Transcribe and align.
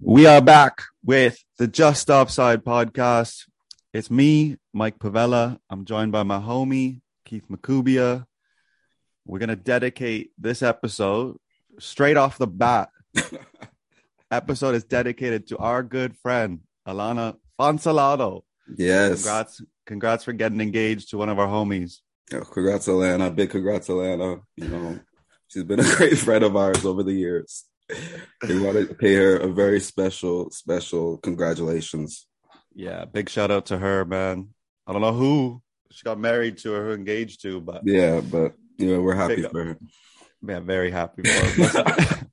We 0.00 0.26
are 0.26 0.40
back 0.40 0.82
with 1.04 1.38
the 1.56 1.68
Just 1.68 2.10
Offside 2.10 2.64
podcast. 2.64 3.44
It's 3.92 4.10
me, 4.10 4.56
Mike 4.72 4.98
Pavella. 4.98 5.58
I'm 5.70 5.84
joined 5.84 6.10
by 6.10 6.24
my 6.24 6.40
homie, 6.40 7.00
Keith 7.24 7.44
Makubia. 7.48 8.26
We're 9.24 9.38
going 9.38 9.50
to 9.50 9.56
dedicate 9.56 10.32
this 10.36 10.62
episode 10.62 11.36
straight 11.78 12.16
off 12.16 12.38
the 12.38 12.48
bat. 12.48 12.90
episode 14.32 14.74
is 14.74 14.82
dedicated 14.82 15.46
to 15.48 15.58
our 15.58 15.84
good 15.84 16.16
friend, 16.16 16.60
Alana 16.86 17.36
Fonsalado. 17.58 18.42
Yes. 18.76 19.22
Congrats, 19.22 19.62
congrats 19.86 20.24
for 20.24 20.32
getting 20.32 20.60
engaged 20.60 21.10
to 21.10 21.18
one 21.18 21.28
of 21.28 21.38
our 21.38 21.46
homies. 21.46 22.00
Oh, 22.32 22.40
congrats, 22.40 22.88
Alana. 22.88 23.32
Big 23.34 23.50
congrats, 23.50 23.86
Alana. 23.86 24.42
You 24.56 24.68
know, 24.68 24.98
she's 25.46 25.62
been 25.62 25.80
a 25.80 25.84
great 25.96 26.18
friend 26.18 26.42
of 26.42 26.56
ours 26.56 26.84
over 26.84 27.04
the 27.04 27.12
years. 27.12 27.64
We 28.48 28.60
want 28.60 28.88
to 28.88 28.94
pay 28.94 29.14
her 29.14 29.36
a 29.36 29.48
very 29.48 29.80
special, 29.80 30.50
special 30.50 31.18
congratulations. 31.18 32.26
Yeah, 32.74 33.04
big 33.04 33.28
shout 33.28 33.50
out 33.50 33.66
to 33.66 33.78
her, 33.78 34.04
man. 34.04 34.48
I 34.86 34.92
don't 34.92 35.02
know 35.02 35.12
who 35.12 35.62
she 35.90 36.02
got 36.04 36.18
married 36.18 36.58
to 36.58 36.74
or 36.74 36.84
who 36.86 36.92
engaged 36.92 37.42
to, 37.42 37.60
but 37.60 37.82
Yeah, 37.84 38.20
but 38.20 38.54
you 38.78 38.88
know, 38.88 39.00
we're 39.02 39.14
happy 39.14 39.42
for 39.42 39.64
her. 39.64 39.78
yeah, 40.46 40.60
very 40.60 40.90
happy 40.90 41.22
for 41.22 41.46
him. 41.46 42.30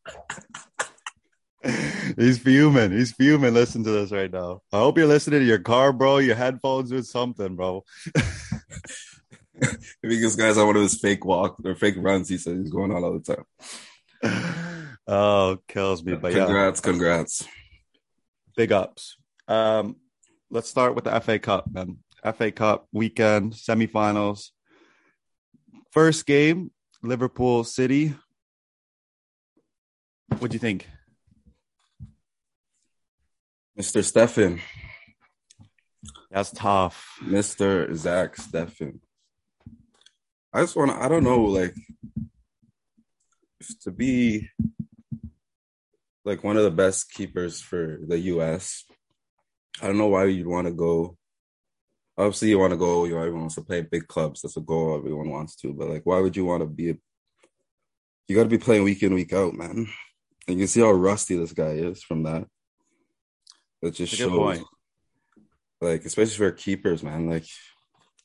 He's 2.17 2.39
fuming. 2.39 2.91
He's 2.91 3.11
fuming. 3.11 3.53
Listen 3.53 3.83
to 3.83 3.91
this 3.91 4.11
right 4.11 4.31
now. 4.31 4.61
I 4.73 4.79
hope 4.79 4.97
you're 4.97 5.05
listening 5.07 5.41
to 5.41 5.45
your 5.45 5.59
car, 5.59 5.93
bro. 5.93 6.17
Your 6.17 6.35
headphones 6.35 6.91
with 6.91 7.05
something, 7.05 7.55
bro. 7.55 7.83
Because 10.01 10.35
guys 10.35 10.57
on 10.57 10.65
one 10.65 10.75
of 10.75 10.81
his 10.81 10.99
fake 10.99 11.23
walk 11.23 11.57
or 11.63 11.75
fake 11.75 11.93
runs, 11.99 12.27
he 12.27 12.39
said 12.39 12.57
he's 12.57 12.71
going 12.71 12.91
on 12.91 13.03
all 13.03 13.19
the 13.19 13.35
time. 13.35 13.45
oh, 15.11 15.57
kills 15.67 16.03
me. 16.03 16.15
But 16.15 16.33
yeah, 16.33 16.45
congrats, 16.45 16.79
congrats. 16.79 17.47
big 18.55 18.71
ups. 18.71 19.17
Um, 19.47 19.97
let's 20.49 20.69
start 20.69 20.95
with 20.95 21.03
the 21.03 21.19
FA 21.19 21.37
Cup, 21.39 21.65
man. 21.71 21.97
FA 22.35 22.51
Cup 22.51 22.87
weekend 22.91 23.53
semifinals. 23.53 24.49
First 25.91 26.25
game, 26.25 26.71
Liverpool 27.03 27.63
City. 27.63 28.13
What 30.39 30.51
do 30.51 30.55
you 30.55 30.59
think? 30.59 30.87
Mr. 33.77 34.01
Steffen, 34.03 34.59
That's 36.29 36.51
tough. 36.51 37.17
Mr. 37.23 37.93
Zach 37.95 38.35
Steffen. 38.35 38.99
I 40.53 40.61
just 40.61 40.75
want 40.75 40.91
to, 40.91 40.97
I 40.97 41.07
don't 41.07 41.23
know, 41.23 41.41
like, 41.43 41.73
to 43.81 43.91
be 43.91 44.49
like 46.23 46.43
one 46.43 46.57
of 46.57 46.63
the 46.63 46.71
best 46.71 47.11
keepers 47.11 47.61
for 47.61 47.99
the 48.07 48.19
US, 48.19 48.85
I 49.81 49.87
don't 49.87 49.97
know 49.97 50.07
why 50.07 50.25
you'd 50.25 50.47
want 50.47 50.67
to 50.67 50.73
go. 50.73 51.17
Obviously, 52.17 52.49
you 52.49 52.59
want 52.59 52.71
to 52.71 52.77
go, 52.77 53.05
you 53.05 53.15
know, 53.15 53.19
everyone 53.19 53.41
wants 53.41 53.55
to 53.55 53.61
play 53.61 53.81
big 53.81 54.07
clubs. 54.07 54.41
That's 54.41 54.57
a 54.57 54.61
goal 54.61 54.95
everyone 54.95 55.29
wants 55.29 55.55
to. 55.57 55.73
But, 55.73 55.89
like, 55.89 56.01
why 56.03 56.19
would 56.19 56.35
you 56.35 56.45
want 56.45 56.61
to 56.61 56.67
be, 56.67 56.91
a, 56.91 56.97
you 58.27 58.35
got 58.35 58.43
to 58.43 58.49
be 58.49 58.57
playing 58.57 58.83
week 58.83 59.01
in, 59.01 59.13
week 59.13 59.33
out, 59.33 59.53
man. 59.53 59.87
And 60.47 60.57
you 60.57 60.63
can 60.63 60.67
see 60.67 60.81
how 60.81 60.91
rusty 60.91 61.35
this 61.35 61.53
guy 61.53 61.71
is 61.71 62.03
from 62.03 62.23
that. 62.23 62.45
It 63.81 63.91
just 63.91 64.13
shows 64.13 64.29
point. 64.29 64.63
like 65.79 66.05
especially 66.05 66.35
for 66.35 66.51
keepers, 66.51 67.01
man. 67.01 67.27
Like, 67.27 67.45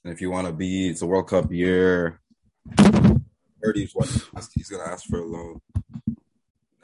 and 0.05 0.12
if 0.12 0.20
you 0.20 0.30
want 0.30 0.47
to 0.47 0.52
be, 0.52 0.89
it's 0.89 1.00
a 1.00 1.06
World 1.06 1.28
Cup 1.28 1.50
year. 1.50 2.20
Heard 2.78 3.77
he's 3.77 3.92
what 3.94 4.08
he's 4.55 4.69
gonna 4.69 4.84
ask 4.84 5.06
for 5.06 5.20
a 5.20 5.24
loan 5.24 5.61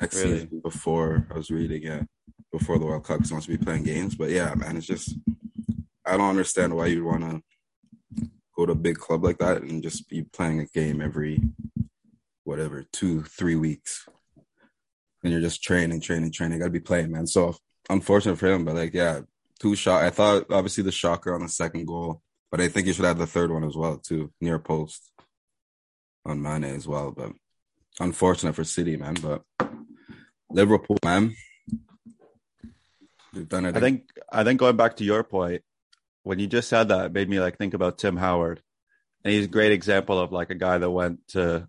next 0.02 0.16
Really? 0.16 0.40
season. 0.40 0.60
Before 0.62 1.26
I 1.30 1.34
was 1.34 1.50
reading 1.50 1.84
it, 1.84 2.06
before 2.50 2.78
the 2.78 2.84
World 2.84 3.04
Cup 3.04 3.18
because 3.18 3.30
he 3.30 3.34
wants 3.34 3.46
to 3.46 3.56
be 3.56 3.64
playing 3.64 3.84
games. 3.84 4.14
But 4.14 4.30
yeah, 4.30 4.54
man, 4.54 4.76
it's 4.76 4.86
just 4.86 5.14
I 6.04 6.16
don't 6.16 6.28
understand 6.28 6.74
why 6.74 6.86
you'd 6.86 7.04
want 7.04 7.22
to 7.22 8.30
go 8.54 8.66
to 8.66 8.72
a 8.72 8.76
big 8.76 8.98
club 8.98 9.24
like 9.24 9.38
that 9.38 9.62
and 9.62 9.82
just 9.82 10.08
be 10.08 10.22
playing 10.22 10.60
a 10.60 10.66
game 10.66 11.00
every 11.00 11.40
whatever 12.44 12.84
two, 12.92 13.22
three 13.22 13.56
weeks, 13.56 14.06
and 15.22 15.32
you're 15.32 15.40
just 15.40 15.62
training, 15.62 16.00
training, 16.00 16.32
training. 16.32 16.58
Got 16.58 16.66
to 16.66 16.70
be 16.70 16.80
playing, 16.80 17.12
man. 17.12 17.26
So 17.26 17.56
unfortunate 17.88 18.36
for 18.36 18.48
him, 18.48 18.64
but 18.64 18.74
like, 18.74 18.92
yeah, 18.92 19.20
two 19.60 19.74
shot. 19.76 20.02
I 20.02 20.10
thought 20.10 20.46
obviously 20.50 20.84
the 20.84 20.92
shocker 20.92 21.34
on 21.34 21.42
the 21.42 21.48
second 21.48 21.86
goal, 21.86 22.20
but 22.50 22.60
I 22.60 22.68
think 22.68 22.86
you 22.86 22.92
should 22.92 23.04
have 23.04 23.18
the 23.18 23.26
third 23.26 23.50
one 23.50 23.64
as 23.64 23.76
well 23.76 23.96
too, 23.98 24.32
near 24.40 24.58
post 24.58 25.10
on 26.26 26.42
Mane 26.42 26.64
as 26.64 26.86
well. 26.86 27.12
But 27.12 27.32
unfortunate 28.00 28.54
for 28.54 28.64
City, 28.64 28.96
man. 28.96 29.14
But 29.22 29.42
Liverpool, 30.52 30.98
man, 31.04 31.34
they've 33.32 33.48
done 33.48 33.66
it. 33.66 33.76
I 33.76 33.80
think 33.80 34.08
I 34.30 34.44
think 34.44 34.60
going 34.60 34.76
back 34.76 34.96
to 34.96 35.04
your 35.04 35.24
point, 35.24 35.62
when 36.22 36.38
you 36.38 36.46
just 36.46 36.68
said 36.68 36.88
that, 36.88 37.06
it 37.06 37.12
made 37.12 37.28
me 37.28 37.40
like 37.40 37.58
think 37.58 37.74
about 37.74 37.98
Tim 37.98 38.16
Howard, 38.16 38.62
and 39.24 39.32
he's 39.32 39.46
a 39.46 39.48
great 39.48 39.72
example 39.72 40.18
of 40.18 40.32
like 40.32 40.50
a 40.50 40.54
guy 40.54 40.78
that 40.78 40.90
went 40.90 41.26
to. 41.28 41.68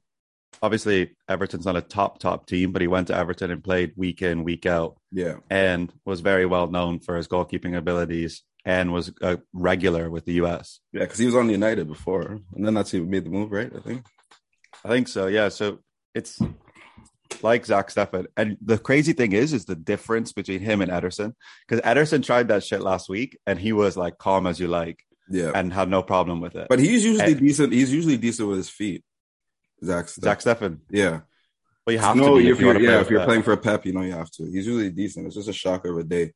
Obviously, 0.61 1.15
Everton's 1.27 1.65
not 1.65 1.75
a 1.75 1.81
top 1.81 2.19
top 2.19 2.45
team, 2.45 2.71
but 2.71 2.81
he 2.81 2.87
went 2.87 3.07
to 3.07 3.15
Everton 3.15 3.51
and 3.51 3.63
played 3.63 3.93
week 3.95 4.21
in 4.21 4.43
week 4.43 4.65
out, 4.65 4.97
yeah, 5.11 5.37
and 5.49 5.91
was 6.05 6.21
very 6.21 6.45
well 6.45 6.67
known 6.67 6.99
for 6.99 7.17
his 7.17 7.27
goalkeeping 7.27 7.75
abilities, 7.75 8.43
and 8.63 8.93
was 8.93 9.11
a 9.21 9.39
regular 9.51 10.09
with 10.09 10.25
the 10.25 10.33
US. 10.33 10.79
yeah, 10.91 11.01
because 11.01 11.17
he 11.17 11.25
was 11.25 11.35
on 11.35 11.49
United 11.49 11.87
before, 11.87 12.39
and 12.55 12.65
then 12.65 12.75
that's 12.75 12.91
he 12.91 12.99
made 12.99 13.25
the 13.25 13.29
move, 13.29 13.51
right? 13.51 13.71
I 13.75 13.79
think. 13.79 14.05
I 14.85 14.89
think 14.89 15.07
so. 15.07 15.27
Yeah. 15.27 15.49
So 15.49 15.79
it's 16.13 16.39
like 17.43 17.65
Zach 17.65 17.89
Steffen. 17.89 18.25
And 18.37 18.57
the 18.61 18.77
crazy 18.77 19.13
thing 19.13 19.33
is, 19.33 19.53
is 19.53 19.65
the 19.65 19.75
difference 19.75 20.31
between 20.31 20.59
him 20.61 20.81
and 20.81 20.91
Ederson. 20.91 21.33
Because 21.67 21.81
Ederson 21.83 22.23
tried 22.23 22.47
that 22.47 22.63
shit 22.63 22.81
last 22.81 23.09
week 23.09 23.37
and 23.45 23.59
he 23.59 23.73
was 23.73 23.95
like 23.97 24.17
calm 24.17 24.47
as 24.47 24.59
you 24.59 24.67
like 24.67 25.03
Yeah, 25.29 25.51
and 25.53 25.71
had 25.73 25.89
no 25.89 26.01
problem 26.03 26.41
with 26.41 26.55
it. 26.55 26.67
but 26.69 26.79
he's 26.79 27.03
usually 27.05 27.31
And- 27.33 27.39
decent. 27.39 27.73
He's 27.73 27.93
usually 27.93 28.17
decent 28.17 28.47
with 28.49 28.57
his 28.57 28.69
feet. 28.69 29.03
Zach, 29.83 30.07
Zach 30.09 30.39
Steffen. 30.39 30.79
yeah. 30.89 31.21
Well, 31.85 31.93
you 31.95 31.99
have 31.99 32.15
no, 32.15 32.37
to 32.37 32.41
be 32.41 32.47
if, 32.49 32.55
if 32.55 32.61
you 32.61 32.67
you're 32.71 32.79
yeah, 32.79 33.01
if 33.01 33.09
you're 33.09 33.25
playing 33.25 33.43
for 33.43 33.51
a 33.51 33.57
Pep, 33.57 33.85
you 33.85 33.91
know 33.91 34.03
you 34.03 34.13
have 34.13 34.31
to. 34.31 34.43
He's 34.45 34.65
usually 34.65 34.89
decent. 34.89 35.25
It's 35.25 35.35
just 35.35 35.49
a 35.49 35.53
shocker 35.53 35.91
of 35.91 35.97
a 35.97 36.03
day. 36.05 36.31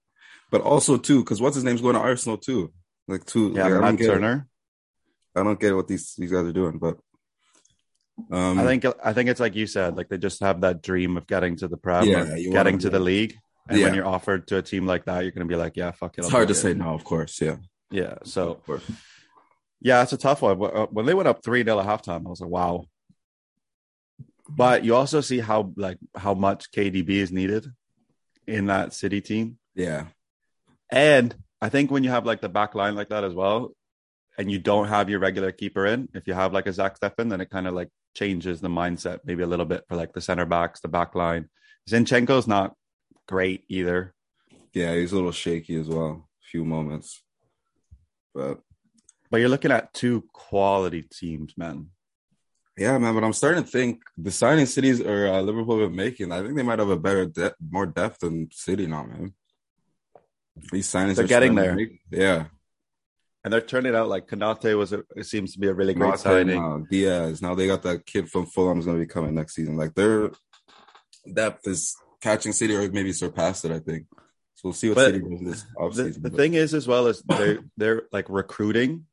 But 0.52 0.60
also 0.62 0.98
too, 0.98 1.24
because 1.24 1.40
what's 1.40 1.56
his 1.56 1.64
name's 1.64 1.82
going 1.82 1.96
to 1.96 2.02
Arsenal 2.02 2.38
too. 2.38 2.74
Like 3.08 3.26
two, 3.26 3.54
Yeah, 3.56 3.64
like, 3.68 3.74
I 3.76 3.80
don't 3.86 3.96
get 3.96 4.10
it. 4.10 4.14
Turner. 4.16 4.48
I 5.38 5.44
don't 5.44 5.58
get 5.60 5.74
what 5.74 5.88
these 5.88 6.16
these 6.18 6.32
guys 6.34 6.46
are 6.46 6.52
doing, 6.52 6.78
but 6.80 6.98
um, 8.32 8.60
I 8.60 8.66
think 8.66 8.86
I 9.04 9.14
think 9.14 9.30
it's 9.30 9.40
like 9.40 9.56
you 9.56 9.68
said, 9.68 9.96
like 9.96 10.10
they 10.10 10.18
just 10.18 10.42
have 10.42 10.62
that 10.62 10.82
dream 10.82 11.18
of 11.18 11.28
getting 11.28 11.56
to 11.58 11.68
the 11.68 11.78
Prem 11.78 12.08
Yeah, 12.08 12.36
getting 12.52 12.78
to 12.80 12.90
the 12.90 13.00
league. 13.00 13.38
And 13.70 13.82
when 13.82 13.94
you're 13.94 14.08
offered 14.08 14.48
to 14.48 14.58
a 14.58 14.62
team 14.62 14.86
like 14.86 15.06
that, 15.06 15.22
you're 15.24 15.32
gonna 15.32 15.46
be 15.46 15.56
like, 15.56 15.76
yeah, 15.76 15.92
fuck 15.92 16.18
it. 16.18 16.20
it's 16.20 16.28
I'll 16.28 16.32
hard 16.32 16.48
to 16.48 16.54
take 16.54 16.62
say 16.62 16.74
no. 16.74 16.94
Of 16.94 17.04
course, 17.04 17.42
yeah, 17.42 17.58
Yeah. 17.92 18.16
So. 18.24 18.62
Yeah, 19.80 20.02
it's 20.02 20.14
a 20.14 20.18
tough 20.18 20.42
one. 20.42 20.60
Uh, 20.62 20.88
When 20.88 21.06
they 21.06 21.14
went 21.14 21.28
up 21.28 21.44
three 21.44 21.64
0 21.64 21.80
at 21.80 21.86
halftime, 21.86 22.26
I 22.26 22.30
was 22.30 22.42
like, 22.42 22.50
wow. 22.50 22.86
But 24.50 24.84
you 24.84 24.96
also 24.96 25.22
see 25.22 25.40
how 25.40 25.74
like 25.76 26.00
how 26.16 26.34
much 26.34 26.72
KDB 26.72 27.10
is 27.10 27.32
needed 27.32 27.68
in 28.48 28.68
that 28.68 28.94
City 28.94 29.22
team, 29.22 29.60
Yeah, 29.76 30.06
and 30.90 31.36
I 31.62 31.70
think 31.70 31.92
when 31.92 32.04
you 32.04 32.10
have 32.10 32.26
like 32.26 32.42
the 32.42 32.50
back 32.50 32.74
line 32.74 32.96
like 32.96 33.10
that 33.10 33.24
as 33.26 33.34
well, 33.34 33.76
and 34.38 34.50
you 34.50 34.58
don't 34.58 34.88
have 34.88 35.10
your 35.10 35.20
regular 35.20 35.52
keeper 35.52 35.86
in, 35.86 36.08
if 36.14 36.28
you 36.28 36.34
have 36.34 36.54
like 36.54 36.66
a 36.66 36.74
Zach 36.74 36.98
Steffen, 36.98 37.30
then 37.30 37.42
it 37.42 37.50
kind 37.50 37.68
of 37.68 37.74
like 37.74 37.90
changes 38.22 38.60
the 38.62 38.68
mindset 38.82 39.20
maybe 39.26 39.44
a 39.44 39.48
little 39.54 39.66
bit 39.74 39.84
for 39.88 39.96
like 39.96 40.12
the 40.14 40.22
center 40.22 40.46
backs, 40.46 40.80
the 40.82 40.88
back 40.98 41.14
line. 41.14 41.44
Zinchenko's 41.90 42.48
not 42.48 42.74
great 43.28 43.64
either. 43.70 44.14
yeah. 44.74 44.96
He's 44.96 45.12
a 45.12 45.16
little 45.16 45.32
shaky 45.32 45.76
as 45.80 45.88
well. 45.88 46.12
A 46.44 46.46
few 46.52 46.64
moments, 46.66 47.24
but 48.34 48.56
But 49.30 49.38
you're 49.40 49.50
looking 49.56 49.72
at 49.78 49.94
two 49.94 50.24
quality 50.34 51.04
teams, 51.20 51.54
man. 51.58 51.78
yeah, 52.78 52.98
man. 52.98 53.14
But 53.14 53.24
I'm 53.26 53.34
starting 53.42 53.64
to 53.64 53.70
think 53.78 54.02
the 54.18 54.32
signing 54.32 54.66
cities 54.66 55.00
or 55.02 55.28
uh, 55.28 55.42
Liverpool 55.42 55.80
have 55.80 55.90
been 55.90 55.96
making. 56.06 56.32
I 56.32 56.42
think 56.42 56.56
they 56.56 56.64
might 56.70 56.80
have 56.80 56.90
a 56.90 56.98
better, 57.08 57.26
de- 57.28 57.56
more 57.78 57.86
depth 57.86 58.20
than 58.22 58.50
City 58.52 58.88
now, 58.88 59.04
man. 59.12 59.34
These 60.72 60.88
signings 60.94 61.16
They're 61.16 61.26
are 61.26 61.36
getting 61.36 61.56
there. 61.56 61.76
make- 61.76 62.00
yeah. 62.12 62.46
And 63.48 63.54
they're 63.54 63.62
turning 63.62 63.96
out 63.96 64.10
like 64.10 64.28
Konaté 64.28 64.78
was 64.78 64.92
a, 64.92 65.06
it 65.16 65.24
seems 65.26 65.54
to 65.54 65.60
be 65.60 65.68
a 65.70 65.74
really 65.74 65.94
great 65.94 66.08
Mata 66.10 66.18
signing. 66.18 66.60
now, 66.60 66.80
Diaz. 66.92 67.42
Now 67.42 67.56
they 67.56 67.66
got 67.66 67.82
that 67.84 68.06
kid 68.06 68.30
from 68.30 68.46
Fulham's 68.46 68.84
going 68.84 68.98
to 68.98 69.02
be 69.02 69.08
coming 69.08 69.34
next 69.36 69.56
season. 69.56 69.78
Like 69.78 69.94
their 69.96 70.32
depth 71.34 71.66
is 71.66 71.96
catching 72.20 72.52
City 72.52 72.76
or 72.76 72.92
maybe 72.92 73.14
surpassed 73.14 73.64
it. 73.64 73.72
I 73.72 73.80
think. 73.80 74.06
So 74.56 74.64
we'll 74.66 74.74
see 74.74 74.90
what 74.90 74.96
But 74.96 75.06
City 75.14 75.20
does 75.20 75.40
this 75.46 75.64
the, 75.64 75.80
offseason. 75.80 76.22
the 76.24 76.30
but- 76.30 76.36
thing 76.36 76.56
is 76.56 76.74
as 76.74 76.90
well 76.90 77.08
as 77.08 77.22
they're 77.24 77.60
they're 77.78 78.02
like 78.12 78.26
recruiting 78.28 79.06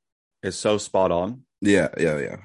is 0.42 0.56
so 0.58 0.78
spot 0.78 1.12
on 1.12 1.42
yeah, 1.60 1.90
yeah, 1.96 2.18
yeah. 2.18 2.36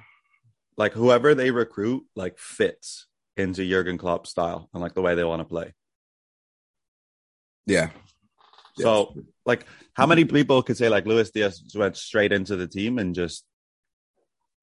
like 0.77 0.93
whoever 0.93 1.33
they 1.33 1.49
recruit 1.49 2.03
like 2.15 2.37
fits 2.37 3.07
into 3.35 3.67
Jurgen 3.67 3.97
Klopp's 3.97 4.29
style 4.29 4.69
and 4.75 4.81
like 4.83 4.93
the 4.93 5.01
way 5.01 5.15
they 5.15 5.23
want 5.23 5.39
to 5.39 5.45
play 5.45 5.73
Yeah. 7.65 7.89
So 8.83 9.15
like 9.45 9.65
how 9.93 10.05
many 10.05 10.23
mm-hmm. 10.23 10.35
people 10.35 10.63
could 10.63 10.77
say 10.77 10.89
like 10.89 11.05
Luis 11.05 11.31
Diaz 11.31 11.63
went 11.75 11.97
straight 11.97 12.31
into 12.31 12.55
the 12.55 12.67
team 12.67 12.99
and 12.99 13.15
just 13.15 13.45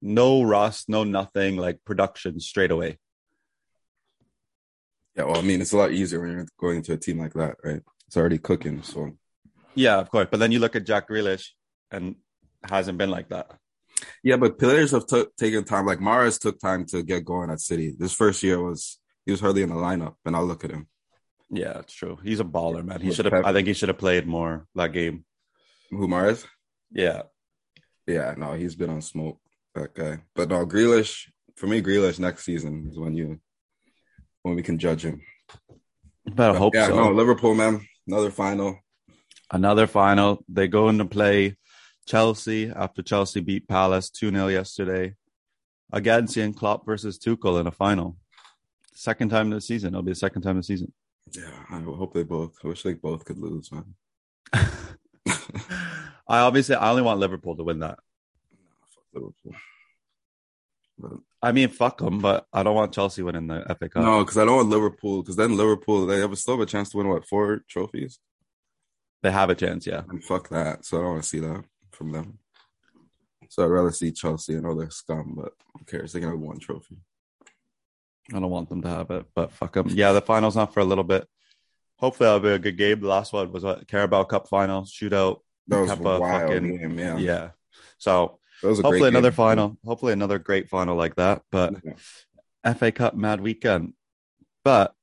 no 0.03 0.43
rust 0.43 0.89
no 0.89 1.05
nothing 1.05 1.57
like 1.57 1.83
production 1.85 2.39
straight 2.39 2.71
away 2.71 2.99
Yeah, 5.17 5.25
well, 5.25 5.39
I 5.39 5.43
mean, 5.43 5.63
it's 5.63 5.73
a 5.73 5.79
lot 5.79 5.93
easier 5.93 6.21
when 6.21 6.33
you're 6.33 6.47
going 6.61 6.77
into 6.77 6.93
a 6.93 6.99
team 6.99 7.19
like 7.19 7.33
that, 7.33 7.57
right? 7.65 7.81
it's 8.07 8.17
already 8.17 8.39
cooking. 8.39 8.83
So 8.83 9.13
Yeah, 9.75 9.99
of 9.99 10.11
course. 10.11 10.29
But 10.31 10.41
then 10.41 10.53
you 10.53 10.59
look 10.59 10.77
at 10.77 10.87
Jack 10.87 11.09
Grealish, 11.09 11.49
and 11.91 12.17
hasn't 12.69 12.99
been 12.99 13.11
like 13.11 13.29
that. 13.29 13.51
yeah, 14.23 14.37
but 14.37 14.59
players 14.59 14.91
have 14.91 15.07
t- 15.07 15.27
taken 15.39 15.65
time. 15.65 15.87
Like 15.87 16.01
Mahrez 16.01 16.39
took 16.41 16.59
time 16.59 16.85
to 16.87 17.03
get 17.03 17.25
going 17.25 17.51
at 17.51 17.61
City. 17.61 17.95
This 17.99 18.13
first 18.13 18.43
year 18.43 18.63
was 18.63 18.99
he 19.25 19.33
was 19.33 19.41
hardly 19.41 19.63
in 19.63 19.71
the 19.71 19.75
lineup, 19.75 20.15
and 20.25 20.37
I'll 20.37 20.47
look 20.47 20.65
at 20.65 20.71
him. 20.71 20.87
Yeah, 21.51 21.79
it's 21.79 21.95
true. 21.95 22.19
He's 22.23 22.41
a 22.41 22.45
baller, 22.45 22.85
man. 22.85 23.01
He 23.01 23.13
should 23.13 23.27
have. 23.27 23.45
I 23.45 23.53
think 23.53 23.69
he 23.69 23.75
should 23.75 23.89
have 23.89 23.99
played 23.99 24.27
more 24.27 24.67
that 24.75 24.93
game. 24.93 25.25
Who 25.91 26.09
Mahrez? 26.09 26.45
Yeah, 26.91 27.23
Yeah, 28.07 28.35
no, 28.37 28.55
he's 28.55 28.75
been 28.75 28.91
on 28.91 29.03
smoke. 29.03 29.39
That 29.75 29.95
guy, 29.95 30.21
but 30.35 30.49
no, 30.49 30.67
Grealish. 30.67 31.29
For 31.57 31.67
me, 31.67 31.83
Grealish 31.83 32.19
next 32.19 32.45
season 32.45 32.89
is 32.91 32.99
when 32.99 33.15
you 33.15 33.41
when 34.43 34.57
we 34.57 34.63
can 34.63 34.79
judge 34.79 35.05
him. 35.05 35.21
but 36.25 36.55
I 36.55 36.59
hope 36.59 36.75
so. 36.75 36.81
yeah, 36.81 36.89
so. 36.89 36.97
no, 36.97 37.11
Liverpool, 37.13 37.55
man, 37.55 37.87
another 38.07 38.31
final. 38.31 38.79
Another 39.53 39.87
final. 39.87 40.45
They 40.49 40.67
go 40.67 40.89
into 40.89 41.05
play 41.05 41.57
Chelsea 42.07 42.71
after 42.71 43.03
Chelsea 43.03 43.41
beat 43.41 43.69
Palace 43.69 44.11
2 44.11 44.31
0 44.31 44.49
yesterday. 44.49 45.15
Again, 45.93 46.27
seeing 46.27 46.55
Klopp 46.55 46.87
versus 46.87 47.19
Tuchel 47.19 47.61
in 47.61 47.67
a 47.67 47.71
final. 47.71 48.17
Second 48.95 49.29
time 49.29 49.51
this 49.51 49.67
season. 49.67 49.95
It'll 49.95 50.03
be 50.03 50.13
the 50.13 50.17
second 50.17 50.43
time 50.43 50.57
this 50.57 50.67
season. 50.67 50.93
Yeah, 51.33 51.51
I 51.71 51.81
hope 51.81 52.15
they 52.15 52.23
both. 52.23 52.57
I 52.65 52.69
wish 52.69 52.83
they 52.83 52.95
both 52.95 53.25
could 53.25 53.39
lose, 53.39 53.71
man. 53.73 53.95
I 56.29 56.41
obviously 56.41 56.75
I 56.75 56.91
only 56.91 57.03
want 57.03 57.21
Liverpool 57.21 57.57
to 57.57 57.65
win 57.65 57.81
that. 57.81 57.99
Fuck 58.95 59.05
Liverpool. 59.15 59.55
But 60.99 61.13
I 61.43 61.53
mean, 61.53 61.69
fuck 61.69 61.99
them, 61.99 62.21
but 62.21 62.47
I 62.53 62.63
don't 62.63 62.75
want 62.75 62.95
Chelsea 62.95 63.23
winning 63.23 63.49
the 63.49 63.65
FA 63.79 63.89
Cup. 63.89 64.03
no, 64.03 64.25
because 64.25 64.39
I 64.39 64.45
don't 64.45 64.57
want 64.57 64.69
Liverpool. 64.71 65.23
Because 65.23 65.37
then 65.37 65.57
Liverpool, 65.57 66.07
they 66.07 66.21
have 66.21 66.33
a, 66.33 66.37
still 66.37 66.55
have 66.55 66.63
a 66.63 66.71
chance 66.71 66.91
to 66.91 66.97
win 66.97 67.09
what 67.09 67.27
four 67.29 67.65
trophies, 67.69 68.19
They 69.23 69.31
have 69.31 69.51
a 69.51 69.55
chance, 69.55 69.87
yeah. 69.87 70.03
and 70.09 70.25
fuck 70.25 70.49
that. 70.49 70.85
So 70.85 70.99
I 70.99 71.01
don't 71.03 71.11
want 71.13 71.23
to 71.23 71.29
see 71.29 71.41
that 71.41 71.65
from 71.93 72.13
them. 72.13 72.39
So 73.49 73.63
I'd 73.63 73.67
rather 73.71 73.93
see 73.93 74.11
Chelsea. 74.11 74.57
I 74.57 74.61
know 74.61 74.75
they're 74.75 74.91
scum, 74.91 75.35
but 75.37 75.53
who 75.79 75.85
cares? 75.85 76.13
They 76.13 76.21
can 76.21 76.31
have 76.31 76.39
one 76.39 76.59
trophy. 76.59 76.97
I 78.35 78.41
don't 78.41 78.51
want 78.51 78.69
them 78.69 78.83
to 78.83 78.89
have 78.89 79.11
it, 79.11 79.27
but 79.35 79.53
fuck 79.53 79.75
them. 79.75 79.89
Yeah, 79.91 80.13
the 80.13 80.21
final's 80.21 80.57
not 80.57 80.75
for 80.75 80.81
a 80.81 80.85
little 80.85 81.05
bit. 81.05 81.29
Hopefully, 81.99 82.27
that'll 82.27 82.41
be 82.41 82.49
a 82.51 82.59
good 82.59 82.77
game. 82.77 83.01
The 83.01 83.07
last 83.07 83.33
one 83.33 83.53
was 83.53 83.63
what 83.65 83.87
Carabao 83.89 84.25
Cup 84.25 84.49
final 84.49 84.83
shootout. 84.83 85.41
That 85.69 85.81
was 85.81 85.99
wild 85.99 86.23
fucking- 86.23 86.77
game. 86.77 86.99
Yeah, 86.99 87.17
Yeah. 87.19 87.51
So 87.99 88.39
hopefully 88.63 89.09
another 89.09 89.31
game. 89.31 89.37
final. 89.37 89.77
Hopefully 89.85 90.13
another 90.13 90.39
great 90.39 90.69
final 90.69 90.97
like 90.97 91.15
that. 91.17 91.43
But 91.51 91.75
Yeah. 91.85 92.73
FA 92.75 92.93
Cup 92.93 93.15
mad 93.15 93.41
weekend. 93.41 93.95
But 94.65 94.95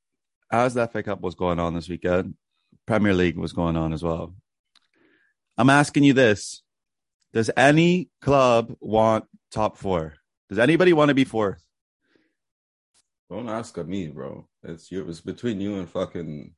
as 0.51 0.73
the 0.75 0.81
FA 0.87 1.01
Cup 1.01 1.21
was 1.21 1.35
going 1.35 1.59
on 1.59 1.73
this 1.73 1.89
weekend, 1.89 2.35
Premier 2.85 3.13
League 3.13 3.37
was 3.37 3.53
going 3.53 3.75
on 3.77 3.93
as 3.93 4.03
well. 4.03 4.35
I'm 5.57 5.69
asking 5.69 6.03
you 6.03 6.13
this. 6.13 6.61
Does 7.31 7.49
any 7.57 8.09
club 8.21 8.75
want 8.79 9.25
top 9.51 9.77
four? 9.77 10.13
Does 10.49 10.59
anybody 10.59 10.93
want 10.93 11.09
to 11.09 11.15
be 11.15 11.23
fourth? 11.23 11.62
Don't 13.33 13.49
ask 13.49 13.75
of 13.77 13.87
me, 13.87 14.09
bro. 14.09 14.47
It's 14.61 14.91
you. 14.91 15.09
It's 15.09 15.19
between 15.19 15.59
you 15.59 15.79
and 15.79 15.89
fucking. 15.89 16.53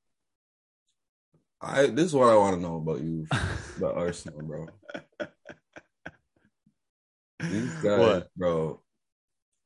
I. 1.62 1.86
This 1.86 2.07
is 2.07 2.13
what 2.13 2.27
I 2.27 2.36
want 2.36 2.57
to 2.57 2.62
know 2.62 2.75
about 2.75 3.00
you, 3.00 3.25
about 3.77 3.95
Arsenal, 3.95 4.42
bro. 4.42 4.68
These 7.39 7.74
guys, 7.75 8.00
What? 8.00 8.27
bro. 8.36 8.81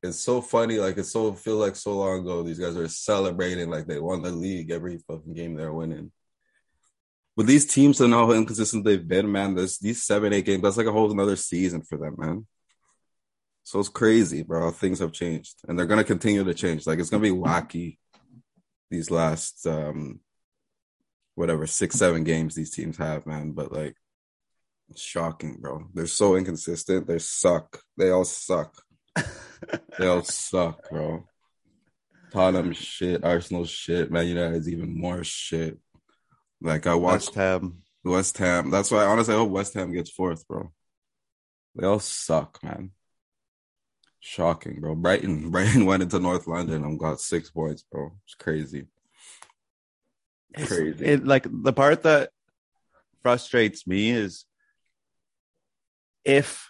It's 0.03 0.19
so 0.19 0.39
funny. 0.39 0.77
Like 0.77 0.99
it's 0.99 1.11
so 1.11 1.33
feel 1.33 1.55
like 1.55 1.75
so 1.75 1.97
long 1.97 2.19
ago. 2.19 2.43
These 2.43 2.59
guys 2.59 2.77
are 2.77 2.87
celebrating 2.87 3.71
like 3.71 3.87
they 3.87 3.99
won 3.99 4.21
the 4.21 4.29
league 4.29 4.69
every 4.69 4.99
fucking 5.07 5.33
game 5.33 5.55
they're 5.55 5.73
winning. 5.73 6.11
But 7.35 7.47
these 7.47 7.65
teams 7.65 7.99
and 8.01 8.13
how 8.13 8.31
inconsistent 8.33 8.85
they've 8.85 9.07
been, 9.07 9.31
man. 9.31 9.55
This 9.55 9.79
these 9.79 10.03
seven 10.03 10.31
eight 10.31 10.45
games. 10.45 10.61
That's 10.61 10.77
like 10.77 10.85
a 10.85 10.91
whole 10.91 11.11
another 11.11 11.35
season 11.37 11.81
for 11.81 11.97
them, 11.97 12.17
man. 12.19 12.45
So 13.69 13.79
it's 13.79 13.87
crazy, 13.87 14.41
bro. 14.41 14.71
Things 14.71 14.97
have 14.97 15.11
changed, 15.11 15.57
and 15.67 15.77
they're 15.77 15.85
gonna 15.85 16.03
continue 16.03 16.43
to 16.43 16.55
change. 16.55 16.87
Like 16.87 16.97
it's 16.97 17.11
gonna 17.11 17.21
be 17.21 17.29
wacky. 17.29 17.99
These 18.89 19.11
last, 19.11 19.63
um, 19.67 20.21
whatever 21.35 21.67
six 21.67 21.95
seven 21.95 22.23
games 22.23 22.55
these 22.55 22.71
teams 22.71 22.97
have, 22.97 23.27
man. 23.27 23.51
But 23.51 23.71
like, 23.71 23.95
shocking, 24.95 25.57
bro. 25.61 25.85
They're 25.93 26.07
so 26.07 26.35
inconsistent. 26.35 27.05
They 27.05 27.19
suck. 27.19 27.79
They 27.95 28.09
all 28.09 28.25
suck. 28.25 28.73
They 29.99 30.07
all 30.07 30.23
suck, 30.23 30.89
bro. 30.89 31.27
Tottenham 32.31 32.73
shit, 32.73 33.23
Arsenal 33.23 33.65
shit, 33.65 34.09
Man 34.09 34.25
United's 34.25 34.67
even 34.67 34.99
more 34.99 35.23
shit. 35.23 35.77
Like 36.59 36.87
I 36.87 36.95
watched 36.95 37.27
West 37.27 37.35
Ham. 37.35 37.83
West 38.03 38.37
Ham. 38.39 38.71
That's 38.71 38.89
why 38.89 39.05
honestly 39.05 39.35
I 39.35 39.37
hope 39.37 39.51
West 39.51 39.75
Ham 39.75 39.91
gets 39.91 40.09
fourth, 40.09 40.47
bro. 40.47 40.71
They 41.75 41.85
all 41.85 41.99
suck, 41.99 42.57
man. 42.63 42.93
Shocking, 44.19 44.79
bro. 44.81 44.95
Brighton, 44.95 45.49
Brighton 45.51 45.85
went 45.85 46.03
into 46.03 46.19
North 46.19 46.47
London 46.47 46.83
and 46.83 46.99
got 46.99 47.19
six 47.19 47.49
points, 47.49 47.83
bro. 47.91 48.11
It's 48.25 48.35
crazy. 48.35 48.87
It's- 50.55 50.67
Crazy. 50.67 51.05
It 51.05 51.25
like 51.25 51.45
the 51.49 51.73
part 51.73 52.03
that 52.03 52.31
frustrates 53.21 53.85
me 53.85 54.09
is 54.11 54.45
if 56.25 56.69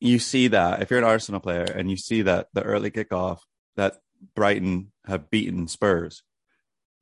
you 0.00 0.18
see 0.18 0.48
that 0.48 0.82
if 0.82 0.90
you're 0.90 0.98
an 0.98 1.04
Arsenal 1.04 1.40
player 1.40 1.64
and 1.64 1.90
you 1.90 1.96
see 1.96 2.22
that 2.22 2.48
the 2.52 2.62
early 2.62 2.90
kickoff 2.90 3.38
that 3.76 3.96
Brighton 4.34 4.92
have 5.06 5.30
beaten 5.30 5.66
Spurs, 5.68 6.22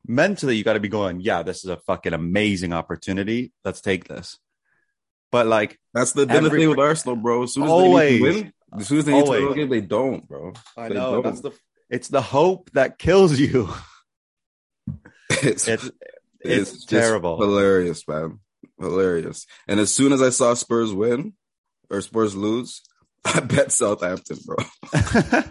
mentally 0.06 0.56
you 0.56 0.64
got 0.64 0.75
to 0.75 0.81
be 0.81 0.88
going, 0.88 1.20
yeah, 1.20 1.43
this 1.43 1.64
is 1.64 1.70
a 1.70 1.76
fucking 1.76 2.12
amazing 2.14 2.72
opportunity. 2.72 3.52
Let's 3.64 3.81
take 3.81 4.06
this. 4.08 4.38
But 5.32 5.46
like 5.49 5.79
That's 5.93 6.12
the, 6.12 6.26
been 6.26 6.44
the 6.44 6.50
thing 6.50 6.69
with 6.69 6.79
Arsenal, 6.79 7.17
bro. 7.17 7.43
As 7.43 7.55
soon 7.55 7.64
as 7.64 7.70
Always. 7.70 8.20
they 8.20 8.20
win, 8.22 8.52
as 8.79 8.89
soon 8.89 8.99
as 8.99 9.05
they 9.05 9.13
to 9.23 9.55
game, 9.55 9.69
they 9.69 9.81
don't, 9.81 10.27
bro. 10.29 10.53
I 10.77 10.89
They 10.89 10.95
know 10.95 11.15
don't. 11.15 11.25
that's 11.25 11.41
the 11.41 11.53
it's 11.91 12.09
the 12.09 12.21
hope 12.23 12.71
that 12.73 12.99
kills 12.99 13.39
you. 13.39 13.69
It's, 15.43 15.67
It's 15.69 15.91
it's, 16.41 16.73
it's 16.73 16.85
terrible. 16.87 17.39
hilarious, 17.41 18.07
man. 18.09 18.39
Hilarious. 18.79 19.47
And 19.67 19.81
as 19.81 19.93
soon 19.93 20.13
as 20.13 20.23
I 20.23 20.31
saw 20.31 20.55
Spurs 20.55 20.93
win 20.95 21.35
or 21.91 22.01
Spurs 22.01 22.35
lose, 22.37 22.83
I 23.25 23.41
bet 23.41 23.73
Southampton, 23.73 24.39
bro. 24.47 24.57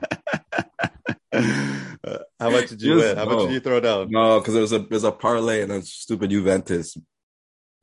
How 2.40 2.50
much 2.50 2.70
did 2.70 2.82
you 2.82 2.96
Just 3.00 3.06
win? 3.08 3.18
How 3.18 3.26
much 3.26 3.40
did 3.48 3.52
you 3.54 3.60
throw 3.60 3.80
down? 3.80 4.10
No, 4.10 4.40
because 4.40 4.54
there 4.54 4.62
was 4.62 4.72
a 4.72 4.80
there's 4.80 5.04
a 5.04 5.12
parlay 5.12 5.62
and 5.62 5.72
a 5.72 5.82
stupid 5.82 6.30
Juventus 6.30 6.98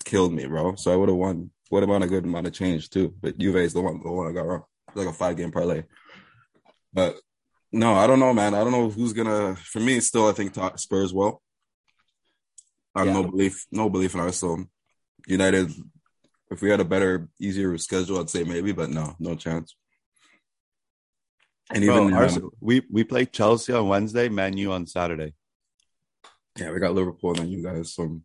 killed 0.05 0.33
me, 0.33 0.47
bro. 0.47 0.75
So 0.77 0.93
I 0.93 0.97
would 0.97 1.09
have 1.09 1.19
won 1.19 1.51
would 1.71 1.83
have 1.83 1.91
won 1.91 2.03
a 2.03 2.07
good 2.09 2.25
amount 2.25 2.47
of 2.47 2.53
change 2.53 2.89
too. 2.91 3.15
But 3.21 3.39
Juve 3.39 3.57
is 3.57 3.75
the 3.75 3.81
one 3.83 4.01
the 4.03 4.11
one 4.11 4.29
I 4.29 4.33
got 4.33 4.47
wrong. 4.47 4.65
Like 4.95 5.09
a 5.09 5.13
five 5.13 5.37
game 5.37 5.51
parlay. 5.53 5.85
But 6.93 7.17
no, 7.73 7.95
I 7.95 8.07
don't 8.07 8.21
know, 8.21 8.35
man. 8.35 8.55
I 8.55 8.63
don't 8.63 8.73
know 8.73 8.91
who's 8.91 9.13
gonna. 9.13 9.57
For 9.57 9.81
me, 9.81 10.01
still, 10.01 10.29
I 10.29 10.33
think 10.33 10.55
Spurs 10.79 11.13
will. 11.15 11.41
I 12.95 13.01
have 13.01 13.09
Yeah. 13.09 13.15
no 13.15 13.31
belief, 13.31 13.67
no 13.71 13.89
belief 13.89 14.15
in 14.15 14.21
Arsenal. 14.21 14.67
United, 15.27 15.71
if 16.51 16.61
we 16.61 16.69
had 16.69 16.81
a 16.81 16.85
better, 16.85 17.29
easier 17.41 17.79
schedule, 17.79 18.19
I'd 18.21 18.29
say 18.29 18.45
maybe, 18.45 18.73
but 18.73 18.91
no, 18.91 19.15
no 19.19 19.35
chance. 19.37 19.75
And 21.71 21.85
Bro, 21.87 21.95
even 22.03 22.15
um, 22.15 22.21
Arsenal, 22.21 22.51
we 22.61 22.83
we 22.91 23.05
play 23.05 23.25
Chelsea 23.25 23.73
on 23.73 23.89
Wednesday, 23.89 24.29
Man 24.29 24.57
U 24.59 24.73
on 24.73 24.87
Saturday. 24.87 25.33
yeah, 26.59 26.71
we 26.71 26.81
got 26.81 26.93
Liverpool 26.93 27.31
and 27.31 27.39
then 27.39 27.49
you 27.49 27.63
guys 27.63 27.95
some 27.95 28.25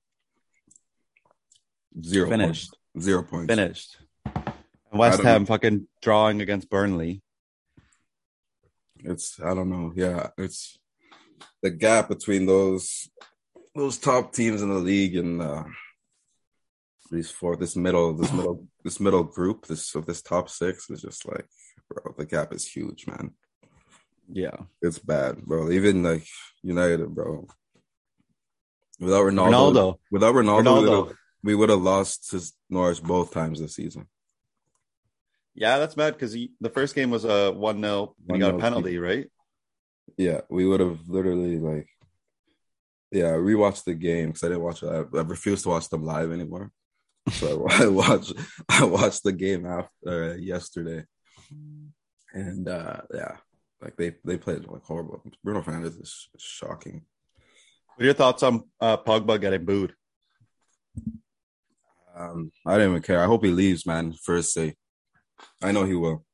zero 2.03 2.29
Finished. 2.29 2.71
points. 2.93 3.05
Zero 3.05 3.23
points. 3.23 3.47
Finished. 3.53 3.97
West 4.97 5.21
Ham 5.23 5.43
know. 5.43 5.45
fucking 5.47 5.87
drawing 6.01 6.41
against 6.41 6.69
Burnley. 6.69 7.21
It's 9.03 9.39
I 9.39 9.53
don't 9.53 9.69
know. 9.69 9.93
Yeah, 9.95 10.29
it's 10.37 10.77
the 11.61 11.69
gap 11.69 12.09
between 12.09 12.45
those 12.45 13.09
those 13.75 13.97
top 13.97 14.33
teams 14.33 14.61
in 14.61 14.69
the 14.69 14.75
league 14.79 15.15
and 15.15 15.41
uh 15.41 15.63
these 17.11 17.29
four 17.31 17.55
this 17.55 17.75
middle 17.75 18.13
this 18.13 18.31
middle 18.33 18.67
this 18.83 18.99
middle 18.99 19.23
group 19.23 19.65
this 19.67 19.93
of 19.95 20.05
this 20.05 20.21
top 20.21 20.49
six 20.49 20.89
is 20.89 21.01
just 21.01 21.25
like 21.27 21.45
bro 21.89 22.13
the 22.17 22.25
gap 22.25 22.51
is 22.53 22.67
huge 22.67 23.05
man 23.07 23.31
Yeah. 24.31 24.57
it's 24.81 24.99
bad 24.99 25.43
bro 25.45 25.71
even 25.71 26.03
like 26.03 26.25
United 26.63 27.13
bro 27.13 27.47
without 28.99 29.23
Ronaldo, 29.25 29.71
Ronaldo. 29.71 29.97
without 30.11 30.33
Ronaldo, 30.35 30.63
Ronaldo. 30.63 31.15
we 31.43 31.53
would 31.55 31.69
have 31.69 31.81
lost 31.81 32.29
to 32.31 32.41
Norwich 32.69 33.01
both 33.03 33.31
times 33.31 33.59
this 33.61 33.75
season 33.75 34.07
Yeah, 35.57 35.79
that's 35.79 35.97
mad 35.97 36.13
because 36.13 36.33
the 36.33 36.69
first 36.71 36.93
game 36.93 37.09
was 37.09 37.25
a 37.25 37.51
1 37.51 37.81
0 37.81 38.15
and 38.27 38.35
he 38.37 38.39
got 38.39 38.53
a 38.53 38.57
1-0. 38.57 38.61
penalty, 38.61 38.99
right? 38.99 39.27
Yeah, 40.15 40.41
we 40.49 40.67
would 40.67 40.79
have 40.79 40.99
literally 41.07 41.57
like, 41.57 41.87
yeah, 43.11 43.29
I 43.29 43.37
rewatched 43.37 43.83
the 43.83 43.95
game 43.95 44.27
because 44.27 44.43
I 44.43 44.49
didn't 44.49 44.61
watch 44.61 44.83
it. 44.83 44.87
I, 44.87 45.17
I 45.17 45.21
refuse 45.23 45.63
to 45.63 45.69
watch 45.69 45.89
them 45.89 46.05
live 46.05 46.31
anymore. 46.31 46.71
So 47.31 47.65
I, 47.67 47.83
I 47.85 47.87
watched, 47.87 48.33
I 48.69 48.83
watched 48.85 49.23
the 49.23 49.31
game 49.31 49.65
after 49.65 50.31
uh, 50.31 50.35
yesterday, 50.35 51.05
and 52.33 52.69
uh 52.69 53.01
yeah, 53.11 53.37
like 53.81 53.97
they 53.97 54.13
they 54.23 54.37
played 54.37 54.67
like 54.67 54.83
horrible. 54.83 55.23
Bruno 55.43 55.61
Fernandes 55.61 55.99
is 55.99 56.29
shocking. 56.37 57.01
What 57.95 58.03
are 58.03 58.05
your 58.05 58.13
thoughts 58.13 58.43
on 58.43 58.63
uh, 58.79 58.97
Pogba 58.97 59.41
getting 59.41 59.65
booed? 59.65 59.95
Um, 62.15 62.51
I 62.63 62.73
didn't 62.73 62.91
even 62.91 63.01
care. 63.01 63.23
I 63.23 63.25
hope 63.25 63.43
he 63.43 63.49
leaves, 63.49 63.87
man. 63.87 64.13
First 64.13 64.53
say, 64.53 64.75
I 65.61 65.71
know 65.71 65.83
he 65.83 65.95
will. 65.95 66.25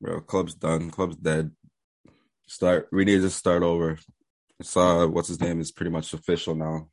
Bro, 0.00 0.22
club's 0.22 0.54
done. 0.54 0.90
Club's 0.90 1.16
dead. 1.16 1.50
Start. 2.46 2.88
We 2.90 3.04
need 3.04 3.16
to 3.16 3.22
just 3.22 3.38
start 3.38 3.62
over. 3.62 3.98
I 4.60 4.64
saw 4.64 5.06
what's 5.06 5.28
his 5.28 5.40
name 5.40 5.60
is 5.60 5.72
pretty 5.72 5.90
much 5.90 6.12
official 6.12 6.54
now. 6.54 6.88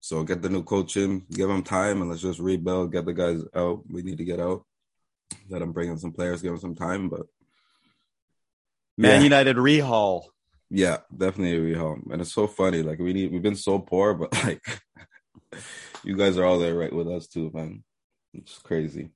So 0.00 0.22
get 0.22 0.42
the 0.42 0.48
new 0.48 0.62
coach 0.62 0.96
in, 0.96 1.24
give 1.30 1.50
him 1.50 1.62
time, 1.62 2.00
and 2.00 2.10
let's 2.10 2.22
just 2.22 2.38
rebuild. 2.38 2.92
Get 2.92 3.04
the 3.04 3.12
guys 3.12 3.42
out. 3.54 3.82
We 3.90 4.02
need 4.02 4.18
to 4.18 4.24
get 4.24 4.40
out. 4.40 4.64
Let 5.48 5.62
him 5.62 5.72
bring 5.72 5.90
in 5.90 5.98
some 5.98 6.12
players, 6.12 6.42
give 6.42 6.52
him 6.52 6.60
some 6.60 6.74
time. 6.74 7.08
But 7.08 7.26
Man 8.96 9.20
Yeah. 9.20 9.24
United 9.24 9.56
rehaul. 9.56 10.24
Yeah, 10.70 10.98
definitely 11.16 11.72
a 11.72 11.78
home. 11.78 12.08
And 12.12 12.20
it's 12.20 12.32
so 12.32 12.46
funny. 12.46 12.82
Like 12.82 12.98
we 12.98 13.12
need 13.12 13.32
we've 13.32 13.42
been 13.42 13.56
so 13.56 13.78
poor, 13.78 14.14
but 14.14 14.32
like 14.44 14.62
you 16.04 16.16
guys 16.16 16.36
are 16.36 16.44
all 16.44 16.58
there 16.58 16.74
right 16.74 16.92
with 16.92 17.08
us 17.08 17.26
too, 17.26 17.50
man. 17.54 17.82
It's 18.34 18.58
crazy. 18.58 19.10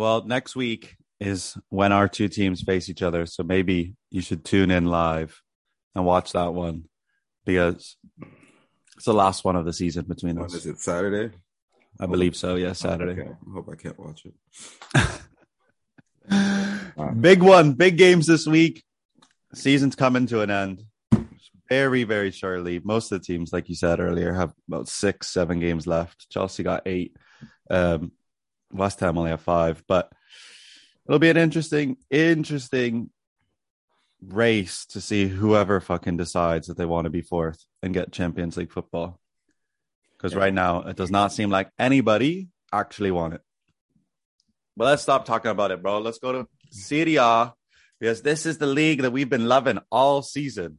Well, 0.00 0.24
next 0.24 0.56
week 0.56 0.96
is 1.20 1.58
when 1.68 1.92
our 1.92 2.08
two 2.08 2.28
teams 2.28 2.62
face 2.62 2.88
each 2.88 3.02
other. 3.02 3.26
So 3.26 3.42
maybe 3.42 3.96
you 4.10 4.22
should 4.22 4.46
tune 4.46 4.70
in 4.70 4.86
live 4.86 5.42
and 5.94 6.06
watch 6.06 6.32
that 6.32 6.54
one 6.54 6.84
because 7.44 7.98
it's 8.96 9.04
the 9.04 9.12
last 9.12 9.44
one 9.44 9.56
of 9.56 9.66
the 9.66 9.74
season 9.74 10.06
between 10.06 10.36
When 10.36 10.46
us. 10.46 10.54
is 10.54 10.64
it? 10.64 10.78
Saturday? 10.80 11.36
I 12.00 12.06
believe 12.06 12.34
so. 12.34 12.54
Yeah, 12.54 12.72
Saturday. 12.72 13.20
Okay. 13.20 13.30
I 13.30 13.52
hope 13.52 13.68
I 13.70 13.76
can't 13.76 13.98
watch 13.98 14.24
it. 14.24 14.32
Big 17.20 17.42
one, 17.42 17.74
big 17.74 17.98
games 17.98 18.26
this 18.26 18.46
week. 18.46 18.82
Season's 19.52 19.96
coming 19.96 20.24
to 20.28 20.40
an 20.40 20.50
end 20.50 20.82
very, 21.68 22.04
very 22.04 22.30
shortly. 22.30 22.80
Most 22.82 23.12
of 23.12 23.20
the 23.20 23.26
teams, 23.26 23.52
like 23.52 23.68
you 23.68 23.74
said 23.74 24.00
earlier, 24.00 24.32
have 24.32 24.54
about 24.66 24.88
six, 24.88 25.28
seven 25.28 25.60
games 25.60 25.86
left. 25.86 26.30
Chelsea 26.30 26.62
got 26.62 26.84
eight. 26.86 27.14
Um, 27.70 28.12
West 28.72 29.00
Ham 29.00 29.18
only 29.18 29.30
have 29.30 29.40
five, 29.40 29.82
but 29.86 30.12
it'll 31.06 31.18
be 31.18 31.30
an 31.30 31.36
interesting, 31.36 31.96
interesting 32.10 33.10
race 34.22 34.86
to 34.86 35.00
see 35.00 35.26
whoever 35.28 35.80
fucking 35.80 36.16
decides 36.16 36.66
that 36.66 36.76
they 36.76 36.84
want 36.84 37.06
to 37.06 37.10
be 37.10 37.22
fourth 37.22 37.64
and 37.82 37.94
get 37.94 38.12
Champions 38.12 38.56
League 38.56 38.72
football. 38.72 39.18
Because 40.16 40.34
right 40.34 40.52
now, 40.52 40.82
it 40.82 40.96
does 40.96 41.10
not 41.10 41.32
seem 41.32 41.48
like 41.48 41.70
anybody 41.78 42.48
actually 42.72 43.10
want 43.10 43.34
it. 43.34 43.40
But 44.76 44.84
let's 44.84 45.02
stop 45.02 45.24
talking 45.24 45.50
about 45.50 45.70
it, 45.70 45.82
bro. 45.82 45.98
Let's 45.98 46.18
go 46.18 46.32
to 46.32 46.48
Serie 46.70 47.16
A 47.16 47.54
because 47.98 48.22
this 48.22 48.46
is 48.46 48.58
the 48.58 48.66
league 48.66 49.02
that 49.02 49.12
we've 49.12 49.28
been 49.28 49.48
loving 49.48 49.78
all 49.90 50.22
season. 50.22 50.78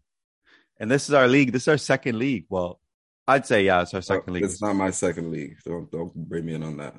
And 0.80 0.90
this 0.90 1.10
is 1.10 1.14
our 1.14 1.28
league. 1.28 1.52
This 1.52 1.64
is 1.64 1.68
our 1.68 1.78
second 1.78 2.18
league. 2.18 2.46
Well, 2.50 2.80
I'd 3.28 3.46
say, 3.46 3.66
yeah, 3.66 3.82
it's 3.82 3.94
our 3.94 4.02
second 4.02 4.34
league. 4.34 4.44
It's 4.44 4.62
not 4.62 4.76
my 4.76 4.92
second 4.92 5.32
league. 5.32 5.58
Don't 5.66 5.92
don't 5.92 6.14
bring 6.16 6.46
me 6.46 6.54
in 6.54 6.64
on 6.64 6.78
that. 6.78 6.96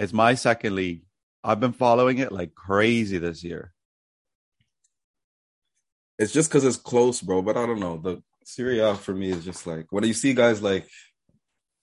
It's 0.00 0.12
my 0.12 0.34
second 0.34 0.74
league. 0.74 1.02
I've 1.44 1.60
been 1.60 1.72
following 1.72 2.18
it 2.18 2.32
like 2.32 2.54
crazy 2.54 3.18
this 3.18 3.44
year. 3.44 3.72
It's 6.18 6.32
just 6.32 6.50
because 6.50 6.64
it's 6.64 6.76
close, 6.76 7.20
bro. 7.20 7.42
But 7.42 7.56
I 7.56 7.66
don't 7.66 7.80
know. 7.80 7.98
The 7.98 8.22
Serie 8.44 8.80
A 8.80 8.94
for 8.94 9.14
me 9.14 9.30
is 9.30 9.44
just 9.44 9.66
like 9.66 9.86
when 9.90 10.04
you 10.04 10.14
see 10.14 10.32
guys 10.34 10.62
like 10.62 10.88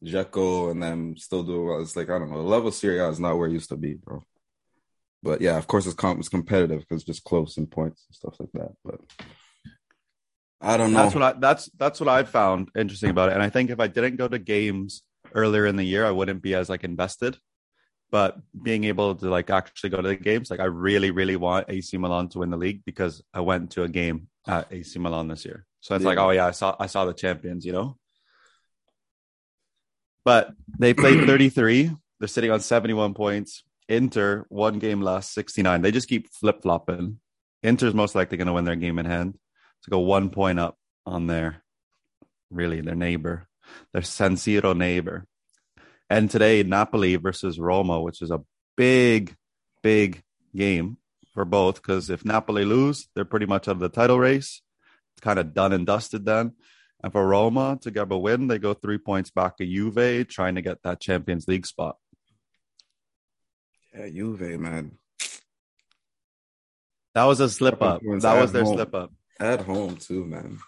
Dzeko 0.04 0.72
and 0.72 0.82
them 0.82 1.16
still 1.18 1.44
doing 1.44 1.68
well. 1.68 1.82
It's 1.82 1.96
like 1.96 2.10
I 2.10 2.18
don't 2.18 2.32
know. 2.32 2.38
The 2.38 2.50
level 2.50 2.70
of 2.70 2.74
Serie 2.74 3.00
A 3.00 3.08
is 3.10 3.20
not 3.20 3.38
where 3.38 3.48
it 3.48 3.54
used 3.54 3.70
to 3.70 3.78
be, 3.78 3.94
bro. 3.94 4.24
But 5.22 5.42
yeah, 5.42 5.58
of 5.58 5.68
course 5.68 5.86
it's, 5.86 5.96
com- 5.96 6.20
it's 6.20 6.30
competitive 6.30 6.80
because 6.82 7.02
it's 7.02 7.08
just 7.08 7.24
close 7.24 7.58
in 7.58 7.68
points 7.68 8.06
and 8.08 8.16
stuff 8.16 8.40
like 8.40 8.52
that. 8.54 8.72
But 8.84 9.02
I 10.62 10.78
don't 10.78 10.94
know. 10.94 11.04
That's 11.04 11.16
what 11.16 11.24
I 11.24 11.34
that's 11.40 11.70
that's 11.78 12.00
what 12.00 12.10
I 12.10 12.24
found 12.24 12.70
interesting 12.76 13.10
about 13.12 13.30
it. 13.30 13.34
And 13.34 13.44
I 13.44 13.50
think 13.50 13.70
if 13.70 13.80
I 13.80 13.88
didn't 13.88 14.18
go 14.18 14.28
to 14.28 14.40
games 14.40 15.04
earlier 15.34 15.68
in 15.68 15.76
the 15.76 15.84
year, 15.84 16.06
I 16.06 16.12
wouldn't 16.12 16.42
be 16.42 16.56
as 16.56 16.70
like 16.70 16.84
invested. 16.84 17.38
But 18.10 18.38
being 18.64 18.86
able 18.86 19.16
to 19.16 19.30
like 19.30 19.50
actually 19.50 19.90
go 19.90 20.02
to 20.02 20.08
the 20.08 20.16
games, 20.16 20.50
like 20.50 20.62
I 20.62 20.66
really, 20.66 21.12
really 21.12 21.36
want 21.36 21.66
AC 21.70 21.98
Milan 21.98 22.30
to 22.30 22.40
win 22.40 22.50
the 22.52 22.58
league 22.58 22.84
because 22.86 23.22
I 23.34 23.42
went 23.42 23.72
to 23.72 23.84
a 23.84 23.90
game 23.90 24.30
at 24.48 24.68
AC 24.72 24.98
Milan 25.00 25.28
this 25.28 25.44
year. 25.44 25.66
So 25.82 25.94
it's 25.96 26.04
Yeah. 26.04 26.10
like, 26.10 26.18
oh 26.18 26.30
yeah, 26.32 26.46
I 26.48 26.52
saw 26.52 26.76
I 26.80 26.88
saw 26.88 27.04
the 27.06 27.14
champions, 27.14 27.66
you 27.66 27.74
know. 27.74 27.98
But 30.24 30.52
they 30.80 30.94
played 30.94 31.26
33. 31.28 31.92
They're 32.20 32.28
sitting 32.28 32.52
on 32.52 32.60
71 32.62 33.14
points. 33.14 33.64
Inter 33.90 34.46
one 34.50 34.80
game 34.80 35.02
less, 35.02 35.30
69. 35.32 35.82
They 35.82 35.92
just 35.92 36.10
keep 36.10 36.30
flip 36.30 36.62
flopping. 36.62 37.20
Inter's 37.64 37.94
most 37.94 38.16
likely 38.16 38.38
going 38.38 38.48
to 38.48 38.54
win 38.54 38.66
their 38.66 38.76
game 38.76 39.00
in 39.00 39.06
hand 39.06 39.38
to 39.84 39.90
go 39.90 40.00
one 40.00 40.30
point 40.30 40.60
up 40.60 40.78
on 41.06 41.28
their 41.28 41.64
really 42.50 42.82
their 42.82 42.96
neighbor, 42.96 43.48
their 43.94 44.02
San 44.02 44.36
Siro 44.36 44.76
neighbor. 44.76 45.26
And 46.10 46.30
today, 46.32 46.64
Napoli 46.64 47.18
versus 47.18 47.60
Roma, 47.60 48.00
which 48.00 48.22
is 48.22 48.32
a 48.32 48.42
big, 48.78 49.36
big 49.84 50.24
game 50.56 50.98
for 51.34 51.44
both. 51.44 51.76
Because 51.76 52.10
if 52.10 52.24
Napoli 52.24 52.64
lose, 52.64 53.10
they're 53.14 53.26
pretty 53.26 53.46
much 53.46 53.68
out 53.68 53.74
of 53.74 53.80
the 53.80 53.90
title 53.90 54.20
race. 54.20 54.62
It's 55.14 55.22
kind 55.22 55.40
of 55.40 55.54
done 55.54 55.74
and 55.74 55.86
dusted 55.86 56.26
then. 56.26 56.54
And 57.04 57.12
for 57.12 57.28
Roma 57.28 57.78
to 57.82 57.92
get 57.92 58.12
a 58.12 58.18
win, 58.18 58.48
they 58.48 58.58
go 58.58 58.74
three 58.74 58.98
points 58.98 59.30
back 59.32 59.60
of 59.60 59.68
Juve, 59.68 60.28
trying 60.30 60.56
to 60.56 60.62
get 60.62 60.82
that 60.84 61.02
Champions 61.02 61.48
League 61.48 61.66
spot. 61.66 61.98
yeah, 63.94 64.08
Juve, 64.08 64.60
man. 64.60 64.94
That 67.14 67.26
was 67.26 67.40
a 67.40 67.50
slip 67.50 67.82
up. 67.82 68.02
That 68.02 68.42
was 68.42 68.52
their 68.52 68.64
home. 68.64 68.76
slip 68.76 68.96
up. 68.96 69.12
At 69.40 69.62
home 69.62 69.98
too, 69.98 70.26
man. 70.26 70.60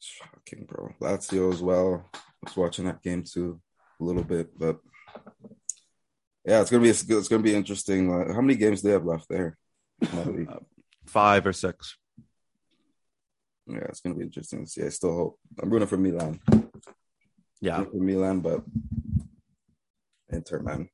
Shocking, 0.00 0.66
bro. 0.66 0.94
Lazio 1.00 1.52
as 1.52 1.62
well. 1.62 2.08
I 2.14 2.18
was 2.44 2.56
watching 2.56 2.86
that 2.86 3.02
game 3.02 3.24
too 3.24 3.60
a 4.02 4.06
little 4.06 4.24
bit, 4.24 4.58
but 4.58 4.78
yeah, 6.44 6.60
it's 6.60 6.70
gonna 6.70 6.82
be 6.82 6.90
it's, 6.90 7.28
gonna 7.28 7.42
be 7.42 7.54
interesting. 7.54 8.12
Uh, 8.12 8.34
how 8.34 8.40
many 8.40 8.56
games 8.56 8.82
do 8.82 8.88
they 8.88 8.94
have 8.94 9.04
left 9.04 9.28
there? 9.28 9.56
Napoli? 10.00 10.46
Five 11.06 11.46
or 11.46 11.52
six. 11.52 11.96
yeah, 13.66 13.86
it's 13.88 14.00
gonna 14.00 14.16
be 14.16 14.22
interesting 14.22 14.64
to 14.64 14.70
see. 14.70 14.84
I 14.84 14.88
still 14.88 15.14
hope. 15.14 15.38
I'm 15.60 15.70
rooting 15.70 15.88
for 15.88 15.96
Milan. 15.96 16.40
Yeah. 17.60 17.84
For 17.84 17.96
Milan, 17.96 18.40
but 18.40 18.62
Inter, 20.30 20.60
man. 20.60 20.88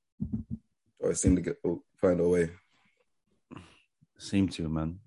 Always 1.00 1.20
seem 1.20 1.36
to 1.36 1.42
get 1.42 1.56
oh, 1.64 1.82
find 1.96 2.20
a 2.20 2.28
way. 2.28 2.50
Seem 4.18 4.48
to, 4.48 4.68
man. 4.68 4.98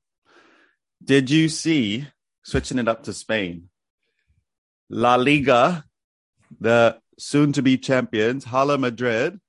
Did 1.03 1.29
you 1.29 1.49
see, 1.49 2.07
switching 2.43 2.79
it 2.79 2.87
up 2.87 3.03
to 3.03 3.13
Spain, 3.13 3.69
La 4.89 5.15
Liga, 5.15 5.83
the 6.59 7.00
soon 7.17 7.51
to 7.53 7.61
be 7.61 7.77
champions, 7.77 8.45
Hala 8.45 8.77
Madrid, 8.77 9.39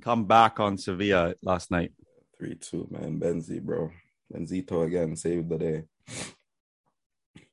come 0.00 0.24
back 0.24 0.60
on 0.60 0.78
Sevilla 0.78 1.34
last 1.42 1.70
night? 1.70 1.92
Three 2.36 2.56
two, 2.56 2.88
man. 2.90 3.20
Benzi, 3.20 3.60
bro. 3.60 3.90
Benzito 4.32 4.84
again 4.84 5.16
saved 5.16 5.48
the 5.48 5.58
day. 5.58 5.84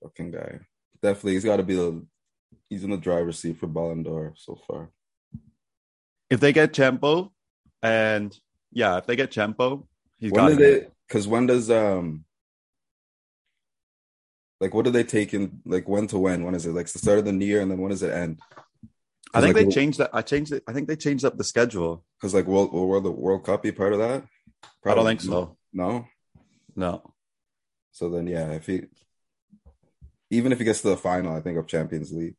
Fucking 0.02 0.32
guy. 0.32 0.60
Definitely, 1.02 1.34
he's 1.34 1.46
got 1.46 1.58
to 1.58 1.64
be 1.64 1.76
the. 1.76 2.06
He's 2.70 2.84
in 2.84 2.90
the 2.90 2.98
driver's 2.98 3.40
seat 3.40 3.58
for 3.58 3.68
Ballon 3.68 4.04
d'Or 4.04 4.34
so 4.38 4.56
far. 4.68 4.90
If 6.30 6.40
they 6.40 6.54
get 6.54 6.74
Champo, 6.74 7.32
and 7.84 8.36
yeah, 8.72 8.98
if 8.98 9.06
they 9.06 9.16
get 9.16 9.32
Champo, 9.32 9.86
he's 10.18 10.32
when 10.32 10.54
got 10.54 10.62
it. 10.62 10.94
Because 11.08 11.28
when 11.28 11.48
does 11.48 11.70
um. 11.70 12.26
Like 14.60 14.74
what 14.74 14.86
do 14.86 14.92
they 14.92 15.04
take 15.04 15.34
in? 15.34 15.60
Like 15.66 15.90
when 15.90 16.08
to 16.08 16.20
when? 16.20 16.44
When 16.44 16.56
is 16.56 16.66
it? 16.66 16.74
Like 16.74 16.88
the 16.88 17.00
start 17.00 17.20
of 17.20 17.26
the 17.26 17.32
new 17.32 17.46
year, 17.46 17.62
and 17.62 17.70
then 17.70 17.80
when 17.80 17.92
does 17.92 18.04
it 18.04 18.14
end? 18.14 18.40
I 19.34 19.42
think 19.42 19.56
like, 19.56 19.66
they 19.66 19.72
changed 19.72 19.98
that. 20.00 20.10
I 20.14 20.22
changed 20.22 20.52
it. 20.52 20.64
I 20.68 20.74
think 20.74 20.88
they 20.88 20.96
changed 20.96 21.24
up 21.26 21.38
the 21.38 21.44
schedule. 21.44 22.04
Because 22.20 22.34
like 22.34 22.48
will 22.48 22.70
World 22.70 23.06
the 23.06 23.12
World 23.12 23.46
Cup 23.46 23.64
be 23.64 23.72
part 23.72 23.94
of 23.94 24.00
that? 24.00 24.24
I 24.86 24.94
don't 24.96 25.06
think 25.06 25.22
so. 25.22 25.58
No. 25.74 26.08
No. 26.76 27.14
So 27.92 28.10
then, 28.10 28.28
yeah, 28.28 28.52
if 28.52 28.66
he, 28.66 28.84
even 30.30 30.52
if 30.52 30.60
he 30.60 30.66
gets 30.66 30.82
to 30.82 30.90
the 30.90 30.98
final, 30.98 31.36
I 31.36 31.42
think 31.42 31.58
of 31.58 31.68
Champions 31.68 32.12
League, 32.12 32.36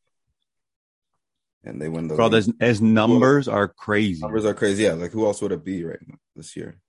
and 1.64 1.80
they 1.80 1.88
win 1.88 2.08
the 2.08 2.14
Bro, 2.16 2.30
his, 2.30 2.52
his 2.58 2.80
numbers 2.80 3.48
are 3.48 3.68
crazy. 3.68 4.20
numbers 4.20 4.44
are 4.44 4.54
crazy. 4.54 4.84
Yeah, 4.84 4.92
like 4.94 5.12
who 5.12 5.26
else 5.26 5.40
would 5.42 5.52
it 5.52 5.64
be 5.64 5.84
right 5.84 5.98
now 6.06 6.16
this 6.34 6.56
year? 6.56 6.80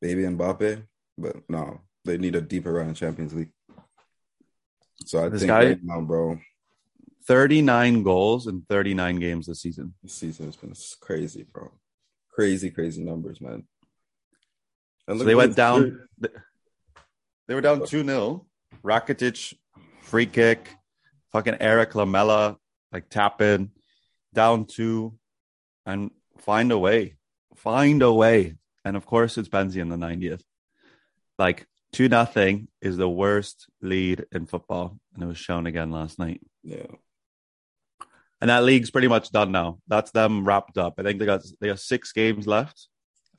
Maybe 0.00 0.22
Mbappe, 0.22 0.82
but 1.16 1.36
no, 1.48 1.80
they 2.04 2.18
need 2.18 2.34
a 2.34 2.40
deeper 2.40 2.72
run 2.72 2.88
in 2.88 2.94
Champions 2.94 3.32
League. 3.34 3.52
So 5.06 5.24
I 5.24 5.28
This 5.28 5.40
think 5.42 5.48
guy- 5.50 5.64
right 5.66 5.78
now, 5.82 6.00
bro, 6.00 6.38
39 7.26 8.02
goals 8.02 8.46
in 8.46 8.62
39 8.62 9.16
games 9.16 9.46
this 9.46 9.60
season. 9.60 9.94
this 10.02 10.14
season 10.14 10.46
has 10.46 10.56
been 10.56 10.74
crazy, 11.00 11.44
bro. 11.44 11.70
Crazy, 12.30 12.70
crazy 12.70 13.02
numbers, 13.02 13.40
man. 13.40 13.64
And 15.06 15.18
So 15.18 15.24
they 15.24 15.34
went 15.34 15.56
down. 15.56 16.08
They 16.18 17.54
were 17.54 17.60
down 17.60 17.86
2 17.86 18.04
0. 18.04 18.46
Rakitic, 18.82 19.54
free 20.00 20.26
kick. 20.26 20.74
Fucking 21.32 21.56
Erik 21.60 21.94
Lamela, 21.94 22.56
like 22.92 23.08
tap 23.08 23.40
in. 23.40 23.70
Down 24.32 24.64
two. 24.64 25.18
And 25.84 26.10
find 26.38 26.72
a 26.72 26.78
way. 26.78 27.16
Find 27.56 28.02
a 28.02 28.12
way. 28.12 28.56
And 28.84 28.96
of 28.96 29.06
course, 29.06 29.38
it's 29.38 29.48
Benzi 29.48 29.76
in 29.76 29.88
the 29.88 29.96
90th. 29.96 30.42
Like 31.38 31.66
2 31.92 32.08
nothing 32.08 32.68
is 32.80 32.96
the 32.96 33.08
worst 33.08 33.66
lead 33.80 34.24
in 34.32 34.46
football. 34.46 34.98
And 35.14 35.22
it 35.22 35.26
was 35.26 35.38
shown 35.38 35.66
again 35.66 35.90
last 35.90 36.18
night. 36.18 36.40
Yeah, 36.62 36.86
and 38.42 38.50
that 38.50 38.64
league's 38.64 38.90
pretty 38.90 39.06
much 39.06 39.30
done 39.30 39.52
now. 39.52 39.78
That's 39.86 40.10
them 40.10 40.44
wrapped 40.44 40.76
up. 40.76 40.94
I 40.98 41.04
think 41.04 41.20
they 41.20 41.26
got 41.26 41.42
they 41.60 41.68
got 41.68 41.78
six 41.78 42.12
games 42.12 42.44
left. 42.44 42.88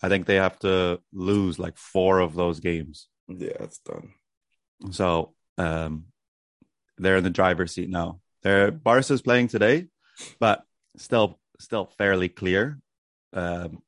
I 0.01 0.07
think 0.07 0.25
they 0.25 0.35
have 0.35 0.57
to 0.59 1.01
lose 1.11 1.59
like 1.59 1.77
four 1.77 2.19
of 2.19 2.35
those 2.35 2.61
games. 2.61 3.09
Yeah, 3.27 3.57
it's 3.59 3.79
done. 3.79 4.13
So 4.91 5.33
um, 5.57 6.05
they're 6.97 7.17
in 7.17 7.23
the 7.25 7.29
driver's 7.29 7.73
seat 7.73 7.89
now. 7.89 8.21
They're 8.43 8.71
Barca's 8.71 9.21
playing 9.21 9.49
today, 9.49 9.87
but 10.39 10.63
still 10.95 11.37
still 11.59 11.91
fairly 11.97 12.29
clear. 12.29 12.79
Um, 13.33 13.81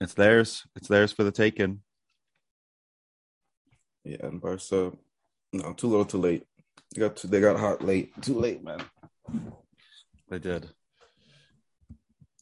it's 0.00 0.14
theirs. 0.14 0.64
It's 0.76 0.86
theirs 0.86 1.10
for 1.10 1.24
the 1.24 1.32
taking. 1.32 1.80
Yeah, 4.04 4.18
and 4.22 4.40
Barca, 4.40 4.92
no, 5.52 5.72
too 5.72 5.88
little, 5.88 6.04
too 6.04 6.18
late. 6.18 6.46
They 6.94 7.00
got 7.00 7.16
too, 7.16 7.26
they 7.26 7.40
got 7.40 7.58
hot 7.58 7.84
late. 7.84 8.12
Too 8.22 8.38
late, 8.38 8.62
man. 8.62 8.82
They 10.30 10.38
did. 10.38 10.70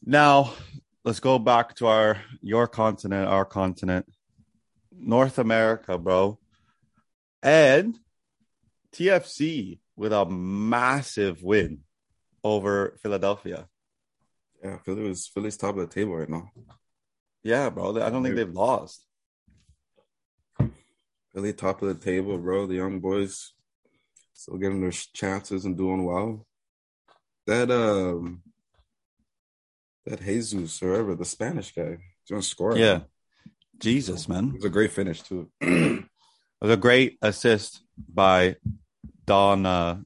Now 0.05 0.53
let's 1.03 1.19
go 1.19 1.39
back 1.39 1.75
to 1.77 1.87
our 1.87 2.21
your 2.39 2.67
continent, 2.67 3.27
our 3.27 3.45
continent, 3.45 4.05
North 4.91 5.39
America, 5.39 5.97
bro, 5.97 6.37
and 7.41 7.97
TFC 8.93 9.79
with 9.95 10.13
a 10.13 10.25
massive 10.25 11.41
win 11.41 11.79
over 12.43 12.97
Philadelphia. 13.01 13.67
Yeah, 14.63 14.77
Philly 14.85 15.09
was 15.09 15.27
Philly's 15.27 15.57
top 15.57 15.75
of 15.75 15.89
the 15.89 15.93
table 15.93 16.15
right 16.15 16.29
now. 16.29 16.51
Yeah, 17.43 17.71
bro. 17.71 17.99
I 18.01 18.11
don't 18.11 18.23
think 18.23 18.35
they've 18.35 18.49
lost. 18.49 19.03
Philly 21.33 21.53
top 21.53 21.81
of 21.81 21.87
the 21.87 22.05
table, 22.05 22.37
bro. 22.37 22.67
The 22.67 22.75
young 22.75 22.99
boys 22.99 23.53
still 24.33 24.57
getting 24.57 24.81
their 24.81 24.91
chances 24.91 25.65
and 25.65 25.75
doing 25.75 26.05
well. 26.05 26.45
That 27.49 27.71
um 27.71 28.43
that 30.05 30.23
Jesus 30.23 30.83
or 30.83 30.91
whatever, 30.91 31.15
the 31.15 31.25
Spanish 31.25 31.73
guy, 31.73 31.97
he's 31.97 32.29
gonna 32.29 32.43
score. 32.43 32.77
Yeah. 32.77 32.99
Jesus, 33.79 34.29
man. 34.29 34.49
It 34.49 34.53
was 34.57 34.65
a 34.65 34.69
great 34.69 34.91
finish 34.91 35.23
too. 35.23 35.49
it 35.59 36.05
was 36.61 36.69
a 36.69 36.77
great 36.77 37.17
assist 37.23 37.81
by 37.97 38.57
Don 39.25 39.65
uh 39.65 39.97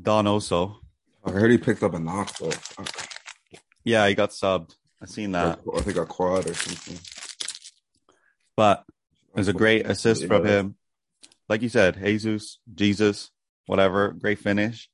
Don 0.00 0.26
Oso. 0.26 0.76
I 1.24 1.32
heard 1.32 1.50
he 1.50 1.58
picked 1.58 1.82
up 1.82 1.94
a 1.94 1.98
knock 1.98 2.38
though. 2.38 2.52
Yeah, 3.82 4.06
he 4.06 4.14
got 4.14 4.30
subbed. 4.30 4.76
I 5.02 5.06
seen 5.06 5.32
that. 5.32 5.58
I 5.76 5.80
think 5.80 5.96
a 5.96 6.06
quad 6.06 6.48
or 6.48 6.54
something. 6.54 6.98
But 8.56 8.84
it 9.34 9.38
was 9.40 9.48
a 9.48 9.52
great 9.52 9.84
assist 9.84 10.26
from 10.26 10.46
him. 10.46 10.76
Like 11.48 11.62
you 11.62 11.68
said, 11.68 12.00
Jesus, 12.00 12.60
Jesus, 12.72 13.32
whatever, 13.66 14.12
great 14.12 14.38
finish. 14.38 14.88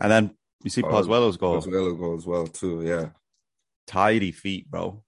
And 0.00 0.10
then 0.10 0.34
you 0.62 0.70
see 0.70 0.82
oh, 0.82 0.88
Pozuelo's 0.88 1.36
goal. 1.36 1.60
Pozuelo 1.60 1.98
goal 1.98 2.16
as 2.16 2.26
well 2.26 2.46
too. 2.46 2.82
Yeah, 2.82 3.10
tidy 3.86 4.32
feet, 4.32 4.70
bro. 4.70 5.02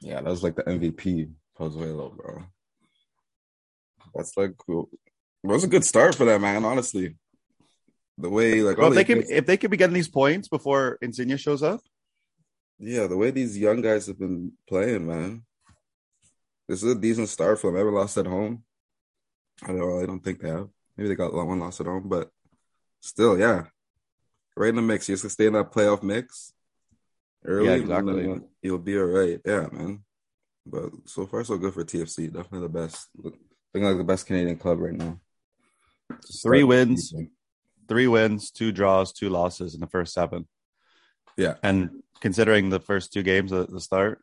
Yeah, 0.00 0.16
that 0.16 0.24
was 0.24 0.42
like 0.42 0.56
the 0.56 0.64
MVP, 0.64 1.30
Pozuelo, 1.58 2.16
bro. 2.16 2.44
That's 4.14 4.36
like 4.36 4.56
cool. 4.58 4.88
It 5.44 5.46
was 5.46 5.64
a 5.64 5.68
good 5.68 5.84
start 5.84 6.14
for 6.14 6.24
that 6.24 6.40
man, 6.40 6.64
honestly. 6.64 7.16
The 8.18 8.30
way 8.30 8.62
like 8.62 8.78
well, 8.78 8.88
if 8.88 8.94
they 8.94 9.04
could 9.04 9.30
if 9.30 9.46
they 9.46 9.56
could 9.56 9.70
be 9.70 9.76
getting 9.76 9.94
these 9.94 10.08
points 10.08 10.48
before 10.48 10.98
Insigne 11.02 11.36
shows 11.36 11.62
up. 11.62 11.80
Yeah, 12.78 13.06
the 13.06 13.16
way 13.16 13.30
these 13.30 13.56
young 13.56 13.80
guys 13.80 14.06
have 14.06 14.18
been 14.18 14.52
playing, 14.68 15.06
man. 15.06 15.44
This 16.68 16.82
is 16.82 16.92
a 16.92 16.98
decent 16.98 17.28
start 17.28 17.60
for 17.60 17.70
them. 17.70 17.80
Ever 17.80 17.92
lost 17.92 18.18
at 18.18 18.26
home? 18.26 18.64
I 19.62 19.68
don't 19.68 19.78
know. 19.78 20.00
I 20.00 20.06
don't 20.06 20.22
think 20.22 20.40
they 20.40 20.48
have. 20.48 20.68
Maybe 20.96 21.08
they 21.08 21.14
got 21.14 21.32
one 21.32 21.60
loss 21.60 21.80
at 21.80 21.86
home, 21.86 22.08
but 22.08 22.30
still, 23.00 23.38
yeah, 23.38 23.66
right 24.56 24.70
in 24.70 24.76
the 24.76 24.82
mix. 24.82 25.08
You 25.08 25.16
just 25.16 25.30
stay 25.30 25.46
in 25.46 25.52
that 25.54 25.72
playoff 25.72 26.02
mix 26.02 26.52
early. 27.44 27.68
Yeah, 27.68 27.74
exactly. 27.74 28.40
You'll 28.62 28.78
be 28.78 28.98
all 28.98 29.04
right. 29.04 29.40
Yeah, 29.44 29.68
man. 29.72 30.04
But 30.64 30.90
so 31.06 31.26
far, 31.26 31.44
so 31.44 31.58
good 31.58 31.74
for 31.74 31.84
TFC. 31.84 32.32
Definitely 32.32 32.60
the 32.60 32.68
best. 32.68 33.08
Looking 33.16 33.40
like 33.74 33.96
the 33.96 34.04
best 34.04 34.26
Canadian 34.26 34.56
club 34.56 34.78
right 34.78 34.94
now. 34.94 35.18
Three 36.42 36.62
wins, 36.62 37.12
three 37.88 38.06
wins, 38.06 38.50
two 38.50 38.70
draws, 38.70 39.12
two 39.12 39.30
losses 39.30 39.74
in 39.74 39.80
the 39.80 39.86
first 39.86 40.12
seven. 40.12 40.46
Yeah, 41.36 41.54
and 41.62 42.02
considering 42.20 42.68
the 42.68 42.80
first 42.80 43.12
two 43.12 43.22
games 43.22 43.52
at 43.52 43.70
the 43.70 43.80
start, 43.80 44.20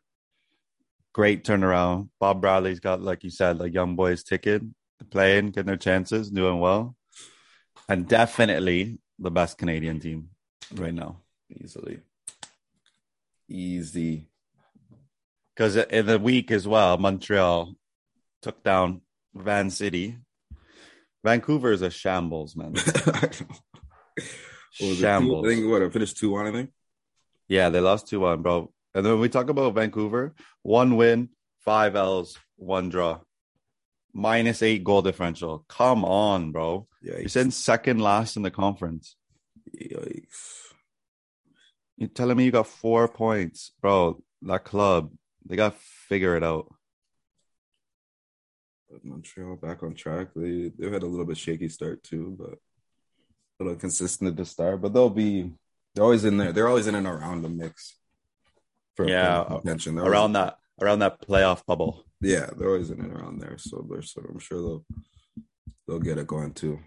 great 1.12 1.44
turnaround. 1.44 2.08
Bob 2.20 2.40
Bradley's 2.40 2.80
got, 2.80 3.02
like 3.02 3.24
you 3.24 3.30
said, 3.30 3.58
like 3.58 3.74
young 3.74 3.96
boys 3.96 4.22
ticket, 4.22 4.62
playing, 5.10 5.50
getting 5.50 5.66
their 5.66 5.76
chances, 5.76 6.30
doing 6.30 6.60
well, 6.60 6.96
and 7.88 8.08
definitely 8.08 9.00
the 9.20 9.30
best 9.30 9.58
Canadian 9.58 10.00
team 10.00 10.30
right 10.74 10.94
now, 10.94 11.20
easily. 11.48 12.00
Easy. 13.48 14.26
Because 15.54 15.76
in 15.76 16.06
the 16.06 16.18
week 16.18 16.50
as 16.50 16.66
well, 16.66 16.96
Montreal 16.96 17.74
took 18.40 18.62
down 18.62 19.02
Van 19.34 19.70
City. 19.70 20.16
Vancouver 21.22 21.72
is 21.72 21.82
a 21.82 21.90
shambles, 21.90 22.56
man. 22.56 22.74
shambles. 24.72 25.46
I 25.46 25.48
think 25.50 25.70
what 25.70 25.82
I 25.82 25.90
finished 25.90 26.16
two 26.16 26.30
one. 26.30 26.46
I 26.46 26.52
think. 26.52 26.70
Yeah, 27.48 27.68
they 27.68 27.80
lost 27.80 28.08
two 28.08 28.20
one, 28.20 28.40
bro. 28.40 28.72
And 28.94 29.04
then 29.04 29.12
when 29.12 29.20
we 29.20 29.28
talk 29.28 29.50
about 29.50 29.74
Vancouver, 29.74 30.34
one 30.62 30.96
win, 30.96 31.28
five 31.58 31.94
L's, 31.94 32.38
one 32.56 32.88
draw, 32.88 33.20
minus 34.12 34.62
eight 34.62 34.84
goal 34.84 35.02
differential. 35.02 35.64
Come 35.68 36.04
on, 36.04 36.52
bro. 36.52 36.86
Yikes. 37.04 37.18
You're 37.20 37.28
sitting 37.28 37.50
second 37.50 38.00
last 38.00 38.36
in 38.36 38.42
the 38.42 38.50
conference. 38.50 39.16
Yikes. 39.76 40.72
You're 41.96 42.08
telling 42.08 42.36
me 42.36 42.44
you 42.44 42.50
got 42.50 42.66
four 42.66 43.08
points, 43.08 43.72
bro. 43.80 44.22
That 44.42 44.64
club, 44.64 45.12
they 45.44 45.56
got 45.56 45.72
to 45.72 45.78
figure 46.08 46.36
it 46.36 46.42
out. 46.42 46.72
Montreal 49.04 49.56
back 49.56 49.82
on 49.82 49.94
track. 49.94 50.28
They 50.34 50.72
they've 50.76 50.92
had 50.92 51.02
a 51.02 51.06
little 51.06 51.26
bit 51.26 51.36
shaky 51.36 51.68
start 51.68 52.02
too, 52.02 52.36
but 52.38 52.58
a 53.60 53.64
little 53.64 53.78
consistent 53.78 54.30
at 54.30 54.36
the 54.36 54.44
start. 54.44 54.80
But 54.80 54.92
they'll 54.92 55.10
be 55.10 55.52
they're 55.94 56.04
always 56.04 56.24
in 56.24 56.38
there. 56.38 56.52
They're 56.52 56.68
always 56.68 56.86
in 56.86 56.94
and 56.94 57.06
around 57.06 57.42
the 57.42 57.48
mix. 57.48 57.96
For 58.96 59.06
yeah, 59.08 59.44
attention 59.58 59.98
around 59.98 60.32
that 60.32 60.58
around 60.80 61.00
that 61.00 61.26
playoff 61.26 61.64
bubble. 61.64 62.04
Yeah, 62.20 62.50
they're 62.56 62.68
always 62.68 62.90
in 62.90 63.00
and 63.00 63.12
around 63.12 63.40
there. 63.40 63.56
So 63.58 63.86
they're 63.88 64.02
so 64.02 64.22
I'm 64.28 64.38
sure 64.38 64.60
they'll 64.60 64.84
they'll 65.86 65.98
get 65.98 66.18
it 66.18 66.26
going 66.26 66.52
too. 66.52 66.78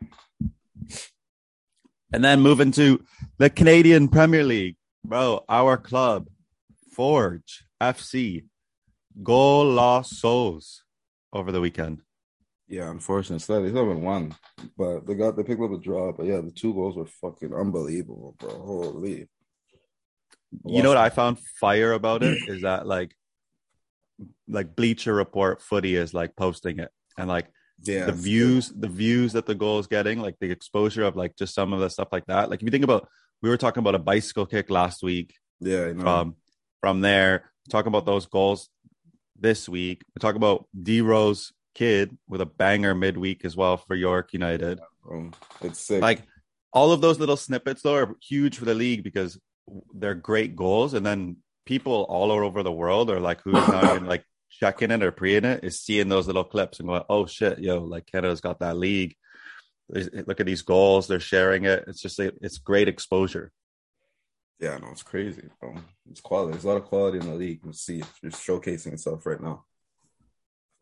And 2.11 2.23
then 2.23 2.41
moving 2.41 2.71
to 2.73 3.03
the 3.39 3.49
Canadian 3.49 4.07
Premier 4.07 4.43
League, 4.43 4.75
bro. 5.03 5.43
Our 5.49 5.77
club, 5.77 6.27
Forge 6.91 7.65
FC, 7.81 8.45
goal 9.23 9.65
lost 9.65 10.19
souls 10.19 10.83
over 11.33 11.51
the 11.51 11.61
weekend. 11.61 12.01
Yeah, 12.67 12.89
unfortunately, 12.89 13.37
they 13.63 13.69
still 13.69 13.87
haven't 13.87 14.03
won, 14.03 14.35
but 14.77 15.05
they 15.05 15.15
got 15.15 15.35
they 15.35 15.43
picked 15.43 15.61
up 15.61 15.71
a 15.71 15.77
draw. 15.79 16.11
But 16.11 16.27
yeah, 16.27 16.41
the 16.41 16.51
two 16.51 16.73
goals 16.73 16.95
were 16.95 17.05
fucking 17.05 17.53
unbelievable, 17.53 18.35
bro. 18.39 18.49
Holy. 18.49 19.27
You 20.65 20.83
know 20.83 20.89
what 20.89 20.97
I 20.97 21.09
found 21.09 21.39
fire 21.59 21.93
about 21.93 22.21
it 22.21 22.37
is 22.47 22.61
that 22.61 22.85
like, 22.85 23.15
like 24.47 24.75
Bleacher 24.75 25.13
Report 25.13 25.61
footy 25.61 25.95
is 25.95 26.13
like 26.13 26.35
posting 26.35 26.79
it, 26.79 26.89
and 27.17 27.27
like 27.27 27.47
yeah, 27.81 28.05
the 28.05 28.11
views, 28.11 28.69
the 28.69 28.87
views 28.87 29.33
that 29.33 29.45
the 29.45 29.55
goal 29.55 29.79
is 29.79 29.87
getting, 29.87 30.19
like 30.19 30.35
the 30.39 30.51
exposure 30.51 31.03
of 31.03 31.15
like 31.15 31.35
just 31.35 31.53
some 31.53 31.73
of 31.73 31.79
the 31.79 31.89
stuff 31.89 32.09
like 32.11 32.25
that. 32.27 32.49
Like 32.49 32.59
if 32.61 32.65
you 32.65 32.71
think 32.71 32.83
about, 32.83 33.07
we 33.41 33.49
were 33.49 33.57
talking 33.57 33.81
about 33.81 33.95
a 33.95 33.99
bicycle 33.99 34.45
kick 34.45 34.69
last 34.69 35.03
week. 35.03 35.35
Yeah, 35.59 35.93
from 35.93 36.35
from 36.81 37.01
there, 37.01 37.51
talking 37.69 37.89
about 37.89 38.05
those 38.05 38.25
goals 38.25 38.69
this 39.39 39.67
week. 39.67 40.01
We 40.15 40.19
talk 40.19 40.35
about 40.35 40.67
D 40.81 41.01
Rose 41.01 41.51
kid 41.75 42.17
with 42.27 42.41
a 42.41 42.45
banger 42.45 42.93
midweek 42.93 43.45
as 43.45 43.55
well 43.55 43.77
for 43.77 43.95
York 43.95 44.33
United. 44.33 44.79
Um, 45.09 45.33
it's 45.61 45.79
sick. 45.79 46.01
Like 46.01 46.23
all 46.71 46.91
of 46.91 47.01
those 47.01 47.19
little 47.19 47.37
snippets 47.37 47.81
though 47.81 47.95
are 47.95 48.15
huge 48.21 48.57
for 48.57 48.65
the 48.65 48.73
league 48.73 49.03
because 49.03 49.39
they're 49.93 50.15
great 50.15 50.55
goals, 50.55 50.93
and 50.93 51.05
then 51.05 51.37
people 51.65 52.05
all 52.09 52.31
over 52.31 52.63
the 52.63 52.71
world 52.71 53.09
are 53.09 53.19
like 53.19 53.41
who's 53.41 53.53
not 53.53 53.83
even 53.83 54.05
like 54.05 54.25
checking 54.49 54.91
it 54.91 55.03
or 55.03 55.11
pre-ing 55.11 55.45
it 55.45 55.63
is 55.63 55.81
seeing 55.81 56.09
those 56.09 56.27
little 56.27 56.43
clips 56.43 56.79
and 56.79 56.87
going, 56.87 57.03
"Oh 57.09 57.25
shit, 57.25 57.59
yo, 57.59 57.79
like 57.79 58.05
Canada's 58.05 58.41
got 58.41 58.59
that 58.59 58.77
league." 58.77 59.15
Look 59.89 60.39
at 60.39 60.45
these 60.45 60.61
goals; 60.61 61.07
they're 61.07 61.19
sharing 61.19 61.65
it. 61.65 61.85
It's 61.87 62.01
just 62.01 62.19
it's 62.19 62.57
great 62.57 62.87
exposure. 62.87 63.51
Yeah, 64.59 64.77
no, 64.77 64.89
it's 64.91 65.03
crazy, 65.03 65.49
bro. 65.59 65.75
It's 66.09 66.21
quality. 66.21 66.53
There's 66.53 66.63
a 66.63 66.67
lot 66.67 66.77
of 66.77 66.85
quality 66.85 67.17
in 67.19 67.25
the 67.25 67.35
league. 67.35 67.61
You 67.65 67.73
see 67.73 67.99
it 67.99 68.07
just 68.23 68.45
showcasing 68.45 68.93
itself 68.93 69.25
right 69.25 69.41
now. 69.41 69.65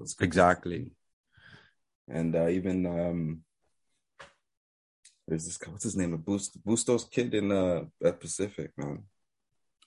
So 0.04 0.24
exactly. 0.24 0.91
And 2.08 2.36
uh, 2.36 2.50
even 2.50 2.86
um, 2.86 3.44
there's 5.28 5.46
this 5.46 5.60
what's 5.67 5.84
his 5.84 5.96
name? 5.96 6.12
The 6.12 6.17
Boost 6.17 6.63
Bustos 6.63 7.06
kid 7.06 7.34
in 7.34 7.52
uh 7.52 7.86
at 8.04 8.20
Pacific, 8.20 8.72
man. 8.78 9.04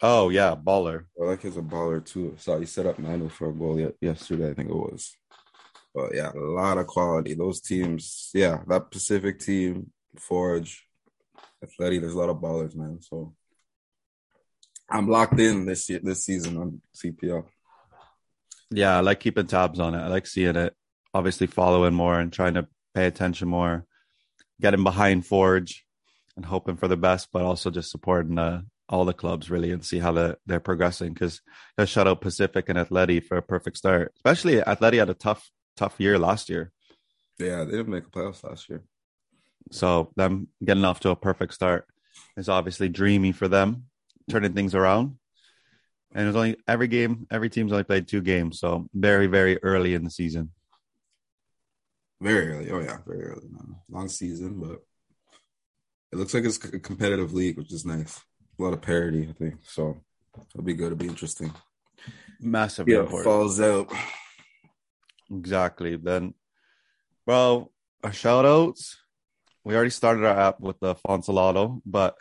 Oh 0.03 0.29
yeah, 0.29 0.55
baller. 0.55 1.05
I 1.21 1.25
like 1.25 1.43
he's 1.43 1.57
a 1.57 1.63
baller 1.63 2.05
too. 2.05 2.35
So 2.39 2.59
he 2.59 2.67
set 2.67 2.87
up 2.87 2.99
Manu 2.99 3.29
for 3.29 3.51
a 3.51 3.53
goal 3.53 3.93
yesterday, 4.01 4.51
I 4.51 4.55
think 4.55 4.71
it 4.71 4.77
was. 4.77 5.17
But 5.95 6.15
yeah, 6.15 6.33
a 6.33 6.39
lot 6.39 6.79
of 6.79 6.87
quality. 6.87 7.35
Those 7.35 7.61
teams, 7.61 8.31
yeah, 8.35 8.59
that 8.67 8.91
Pacific 8.91 9.39
team, 9.39 9.93
Forge, 10.19 10.85
Athletic, 11.63 12.01
there's 12.01 12.15
a 12.15 12.19
lot 12.19 12.31
of 12.31 12.39
ballers, 12.39 12.75
man. 12.75 13.01
So 13.01 13.35
I'm 14.91 15.09
locked 15.09 15.39
in 15.39 15.67
this 15.67 15.89
year, 15.89 16.01
this 16.03 16.25
season 16.25 16.57
on 16.57 16.81
CPL. 16.95 17.47
Yeah, 18.71 18.97
I 18.97 19.01
like 19.01 19.21
keeping 19.21 19.47
tabs 19.47 19.79
on 19.79 19.95
it. 19.95 19.99
I 19.99 20.09
like 20.09 20.27
seeing 20.27 20.57
it. 20.57 20.75
Obviously, 21.13 21.47
following 21.47 21.95
more 21.95 22.19
and 22.19 22.33
trying 22.33 22.55
to 22.55 22.67
pay 22.93 23.07
attention 23.07 23.49
more, 23.49 23.87
getting 24.61 24.83
behind 24.83 25.25
Forge, 25.27 25.87
and 26.37 26.45
hoping 26.45 26.77
for 26.77 26.89
the 26.89 26.97
best, 26.97 27.29
but 27.33 27.43
also 27.43 27.71
just 27.71 27.93
supporting 27.93 28.37
uh, 28.37 28.63
all 28.89 29.05
the 29.05 29.13
clubs 29.13 29.51
really 29.51 29.71
and 29.71 29.85
see 29.85 29.99
how 29.99 30.13
the, 30.13 30.39
they're 30.47 30.61
progressing. 30.61 31.13
Because 31.13 31.41
shout 31.87 32.07
out 32.07 32.21
Pacific 32.21 32.69
and 32.69 32.79
Atleti 32.79 33.25
for 33.25 33.37
a 33.37 33.43
perfect 33.43 33.77
start. 33.77 34.13
Especially 34.17 34.57
Atleti 34.57 34.99
had 34.99 35.11
a 35.11 35.15
tough, 35.15 35.51
tough 35.77 35.95
year 35.99 36.19
last 36.19 36.49
year. 36.49 36.71
Yeah, 37.39 37.65
they 37.65 37.73
didn't 37.73 37.89
make 37.89 38.07
a 38.07 38.11
playoffs 38.11 38.45
last 38.45 38.69
year. 38.69 38.85
So 39.73 40.13
them 40.17 40.49
getting 40.63 40.85
off 40.85 41.01
to 41.01 41.11
a 41.11 41.17
perfect 41.17 41.55
start 41.55 41.87
is 42.37 42.49
obviously 42.49 42.89
dreamy 42.89 43.33
for 43.33 43.49
them, 43.49 43.87
turning 44.29 44.53
things 44.53 44.75
around. 44.75 45.17
And 46.15 46.29
it's 46.29 46.37
only 46.37 46.57
every 46.69 46.87
game, 46.87 47.27
every 47.31 47.51
team's 47.51 47.73
only 47.73 47.83
played 47.83 48.07
two 48.07 48.21
games, 48.21 48.61
so 48.61 48.89
very, 48.95 49.27
very 49.27 49.61
early 49.65 49.95
in 49.95 50.05
the 50.05 50.11
season. 50.11 50.53
Very 52.21 52.53
early. 52.53 52.71
Oh 52.71 52.79
yeah, 52.79 52.99
very 53.05 53.25
early. 53.25 53.49
Long 53.91 54.09
season, 54.09 54.61
but 54.61 54.79
it 56.13 56.19
looks 56.19 56.33
like 56.33 56.45
it's 56.45 56.65
a 56.65 56.79
competitive 56.79 57.35
league, 57.35 57.57
which 57.57 57.73
is 57.73 57.85
nice. 57.85 58.23
A 58.59 58.63
lot 58.63 58.73
of 58.73 58.83
parity, 58.83 59.27
I 59.29 59.33
think. 59.33 59.57
So 59.67 60.01
it'll 60.55 60.65
be 60.65 60.75
good. 60.75 60.87
It'll 60.87 60.97
be 60.97 61.09
interesting. 61.09 61.53
Massive. 62.41 62.89
Yeah, 62.89 63.07
falls 63.07 63.61
out. 63.61 63.93
Exactly. 65.31 65.97
Then, 65.97 66.35
well, 67.27 67.73
our 68.03 68.13
shout 68.13 68.45
outs. 68.45 68.99
We 69.65 69.75
already 69.75 69.91
started 69.91 70.25
our 70.25 70.39
app 70.39 70.61
with 70.61 70.79
the 70.81 70.95
Fonsalado, 70.95 71.81
but 71.87 72.17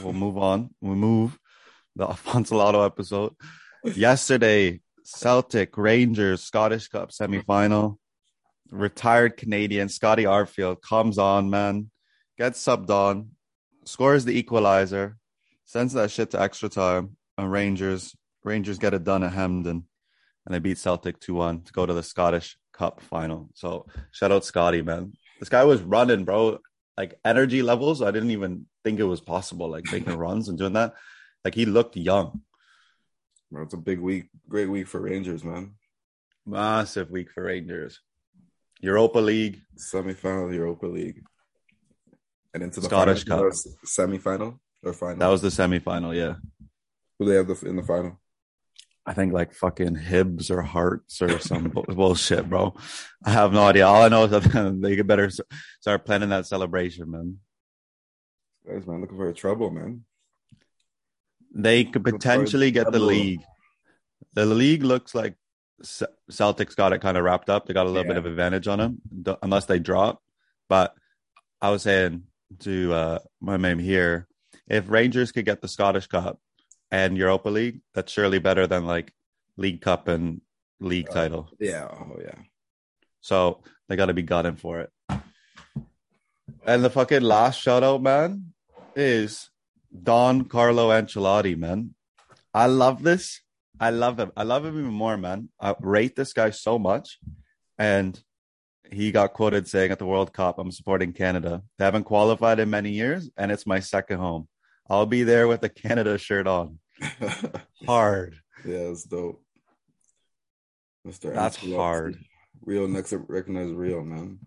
we'll 0.00 0.12
move 0.12 0.38
on. 0.38 0.70
We 0.80 0.94
move 0.94 1.38
the 1.96 2.06
Fonsalado 2.26 2.86
episode. 2.86 3.34
Yesterday, 3.84 4.80
Celtic 5.02 5.76
Rangers 5.76 6.42
Scottish 6.42 6.88
Cup 6.88 7.10
semifinal. 7.10 7.96
Retired 8.70 9.36
Canadian 9.36 9.88
Scotty 9.88 10.24
Arfield 10.24 10.80
comes 10.80 11.18
on, 11.18 11.50
man, 11.50 11.90
gets 12.38 12.64
subbed 12.64 12.90
on, 12.90 13.30
scores 13.84 14.24
the 14.24 14.36
equalizer, 14.36 15.16
sends 15.64 15.92
that 15.94 16.10
shit 16.10 16.30
to 16.30 16.40
extra 16.40 16.68
time, 16.68 17.16
and 17.38 17.50
Rangers 17.50 18.14
Rangers 18.44 18.78
get 18.78 18.94
it 18.94 19.04
done 19.04 19.24
at 19.24 19.32
Hampden, 19.32 19.84
and 20.44 20.54
they 20.54 20.58
beat 20.58 20.78
Celtic 20.78 21.18
two 21.18 21.34
one 21.34 21.62
to 21.62 21.72
go 21.72 21.86
to 21.86 21.92
the 21.92 22.02
Scottish 22.02 22.56
Cup 22.72 23.00
final. 23.00 23.50
So 23.54 23.86
shout 24.12 24.32
out 24.32 24.44
Scotty, 24.44 24.82
man. 24.82 25.14
This 25.40 25.48
guy 25.48 25.64
was 25.64 25.82
running, 25.82 26.24
bro. 26.24 26.58
Like 26.96 27.18
energy 27.24 27.62
levels, 27.62 28.02
I 28.02 28.12
didn't 28.12 28.30
even 28.30 28.66
think 28.84 29.00
it 29.00 29.04
was 29.04 29.20
possible. 29.20 29.68
Like 29.68 29.90
making 29.90 30.16
runs 30.16 30.48
and 30.48 30.58
doing 30.58 30.74
that. 30.74 30.94
Like 31.44 31.54
he 31.54 31.66
looked 31.66 31.96
young. 31.96 32.42
Bro, 33.50 33.64
it's 33.64 33.74
a 33.74 33.78
big 33.78 34.00
week, 34.00 34.26
great 34.48 34.68
week 34.68 34.86
for 34.86 35.00
Rangers, 35.00 35.44
man. 35.44 35.74
Massive 36.46 37.10
week 37.10 37.30
for 37.30 37.44
Rangers. 37.44 38.00
Europa 38.80 39.18
League, 39.18 39.62
semifinal 39.76 40.52
Europa 40.52 40.86
League, 40.86 41.22
and 42.52 42.62
into 42.62 42.80
the 42.80 42.86
Scottish 42.86 43.24
final, 43.24 43.50
Cup 43.50 43.54
semifinal 43.86 44.58
or 44.84 44.92
final. 44.92 45.16
That 45.16 45.28
was 45.28 45.42
the 45.42 45.48
semifinal, 45.48 46.14
yeah. 46.14 46.34
Who 47.18 47.26
they 47.26 47.36
have 47.36 47.48
the, 47.48 47.68
in 47.68 47.76
the 47.76 47.82
final? 47.82 48.20
I 49.06 49.12
think 49.12 49.32
like 49.32 49.52
fucking 49.52 49.96
Hibs 49.96 50.50
or 50.50 50.62
Hearts 50.62 51.20
or 51.20 51.38
some 51.38 51.68
bullshit, 51.68 52.48
bro. 52.48 52.74
I 53.24 53.30
have 53.30 53.52
no 53.52 53.64
idea. 53.64 53.86
All 53.86 54.02
I 54.02 54.08
know 54.08 54.24
is 54.24 54.30
that 54.30 54.78
they 54.80 54.96
get 54.96 55.06
better 55.06 55.30
start 55.80 56.06
planning 56.06 56.30
that 56.30 56.46
celebration, 56.46 57.10
man. 57.10 57.38
Guys, 58.66 58.86
man, 58.86 59.02
looking 59.02 59.18
for 59.18 59.28
a 59.28 59.34
trouble, 59.34 59.70
man. 59.70 60.04
They 61.54 61.84
could 61.84 62.02
potentially 62.02 62.70
get 62.70 62.90
the 62.90 62.98
league. 62.98 63.42
The 64.32 64.46
league 64.46 64.82
looks 64.82 65.14
like 65.14 65.36
Celtics 65.82 66.74
got 66.74 66.92
it 66.92 67.02
kind 67.02 67.16
of 67.16 67.24
wrapped 67.24 67.50
up. 67.50 67.66
They 67.66 67.74
got 67.74 67.86
a 67.86 67.90
little 67.90 68.04
yeah. 68.04 68.14
bit 68.14 68.16
of 68.16 68.26
advantage 68.26 68.66
on 68.66 68.78
them, 68.78 69.36
unless 69.42 69.66
they 69.66 69.78
drop. 69.78 70.22
But 70.68 70.94
I 71.60 71.70
was 71.70 71.82
saying 71.82 72.24
to 72.60 72.92
uh, 72.92 73.18
my 73.40 73.58
mate 73.58 73.80
here, 73.80 74.26
if 74.68 74.88
Rangers 74.88 75.32
could 75.32 75.44
get 75.44 75.60
the 75.60 75.68
Scottish 75.68 76.06
Cup 76.06 76.38
and 76.90 77.16
Europa 77.16 77.48
League, 77.48 77.80
that's 77.94 78.12
surely 78.12 78.38
better 78.38 78.66
than 78.66 78.86
like 78.86 79.12
League 79.56 79.80
Cup 79.80 80.08
and 80.08 80.40
league 80.80 81.08
uh, 81.10 81.14
title. 81.14 81.50
Yeah, 81.58 81.88
oh 81.90 82.18
yeah. 82.20 82.38
So 83.20 83.62
they 83.88 83.96
got 83.96 84.06
to 84.06 84.14
be 84.14 84.22
gunning 84.22 84.56
for 84.56 84.80
it. 84.80 84.90
And 86.66 86.84
the 86.84 86.90
fucking 86.90 87.22
last 87.22 87.60
shout 87.60 87.82
out, 87.82 88.02
man, 88.02 88.52
is 88.96 89.50
Don 90.02 90.44
Carlo 90.44 90.90
Ancelotti, 90.90 91.56
man. 91.56 91.94
I 92.52 92.66
love 92.66 93.02
this. 93.02 93.40
I 93.80 93.90
love 93.90 94.18
him. 94.18 94.32
I 94.36 94.44
love 94.44 94.64
him 94.64 94.78
even 94.78 94.92
more, 94.92 95.16
man. 95.16 95.48
I 95.60 95.74
rate 95.80 96.16
this 96.16 96.32
guy 96.32 96.50
so 96.50 96.78
much. 96.78 97.18
And 97.78 98.18
he 98.90 99.10
got 99.10 99.32
quoted 99.32 99.68
saying 99.68 99.90
at 99.90 99.98
the 99.98 100.06
World 100.06 100.32
Cup, 100.32 100.58
I'm 100.58 100.70
supporting 100.70 101.12
Canada. 101.12 101.62
They 101.78 101.84
haven't 101.84 102.04
qualified 102.04 102.60
in 102.60 102.70
many 102.70 102.90
years, 102.90 103.30
and 103.36 103.50
it's 103.50 103.66
my 103.66 103.80
second 103.80 104.18
home. 104.18 104.48
I'll 104.88 105.06
be 105.06 105.22
there 105.22 105.48
with 105.48 105.60
the 105.60 105.68
Canada 105.68 106.18
shirt 106.18 106.46
on. 106.46 106.78
hard. 107.86 108.36
Yeah, 108.64 108.90
it's 108.90 109.04
dope. 109.04 109.42
Mr. 111.06 111.34
That's 111.34 111.58
Ancelotti. 111.58 111.76
hard. 111.76 112.18
Real 112.62 112.88
next 112.88 113.10
to 113.10 113.18
recognize 113.18 113.70
real, 113.70 114.02
man. 114.04 114.38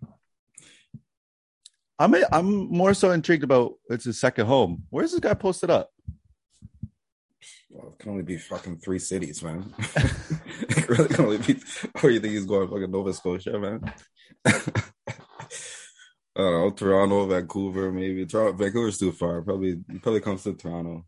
I'm 1.99 2.13
a, 2.13 2.23
I'm 2.31 2.67
more 2.67 2.93
so 2.93 3.11
intrigued 3.11 3.43
about 3.43 3.73
it's 3.89 4.05
his 4.05 4.19
second 4.19 4.45
home. 4.45 4.83
Where's 4.89 5.11
this 5.11 5.19
guy 5.19 5.33
posted 5.33 5.69
up? 5.69 5.89
Well, 7.69 7.93
it 7.93 7.99
can 7.99 8.11
only 8.11 8.23
be 8.23 8.37
fucking 8.37 8.77
three 8.77 8.99
cities, 8.99 9.43
man. 9.43 9.73
it 9.79 10.89
really 10.89 11.09
can 11.09 11.25
only 11.25 11.37
be. 11.39 11.59
Or 12.01 12.09
you 12.09 12.19
think 12.19 12.33
he's 12.33 12.45
going 12.45 12.67
fucking 12.69 12.91
Nova 12.91 13.13
Scotia, 13.13 13.59
man? 13.59 13.93
I 16.37 16.41
don't 16.41 16.53
know, 16.53 16.69
Toronto, 16.69 17.25
Vancouver, 17.25 17.91
maybe. 17.91 18.23
Toronto, 18.27 18.53
Vancouver's 18.53 18.99
too 18.99 19.11
far. 19.11 19.41
Probably, 19.41 19.77
probably 20.03 20.21
comes 20.21 20.43
to 20.43 20.53
Toronto. 20.53 21.03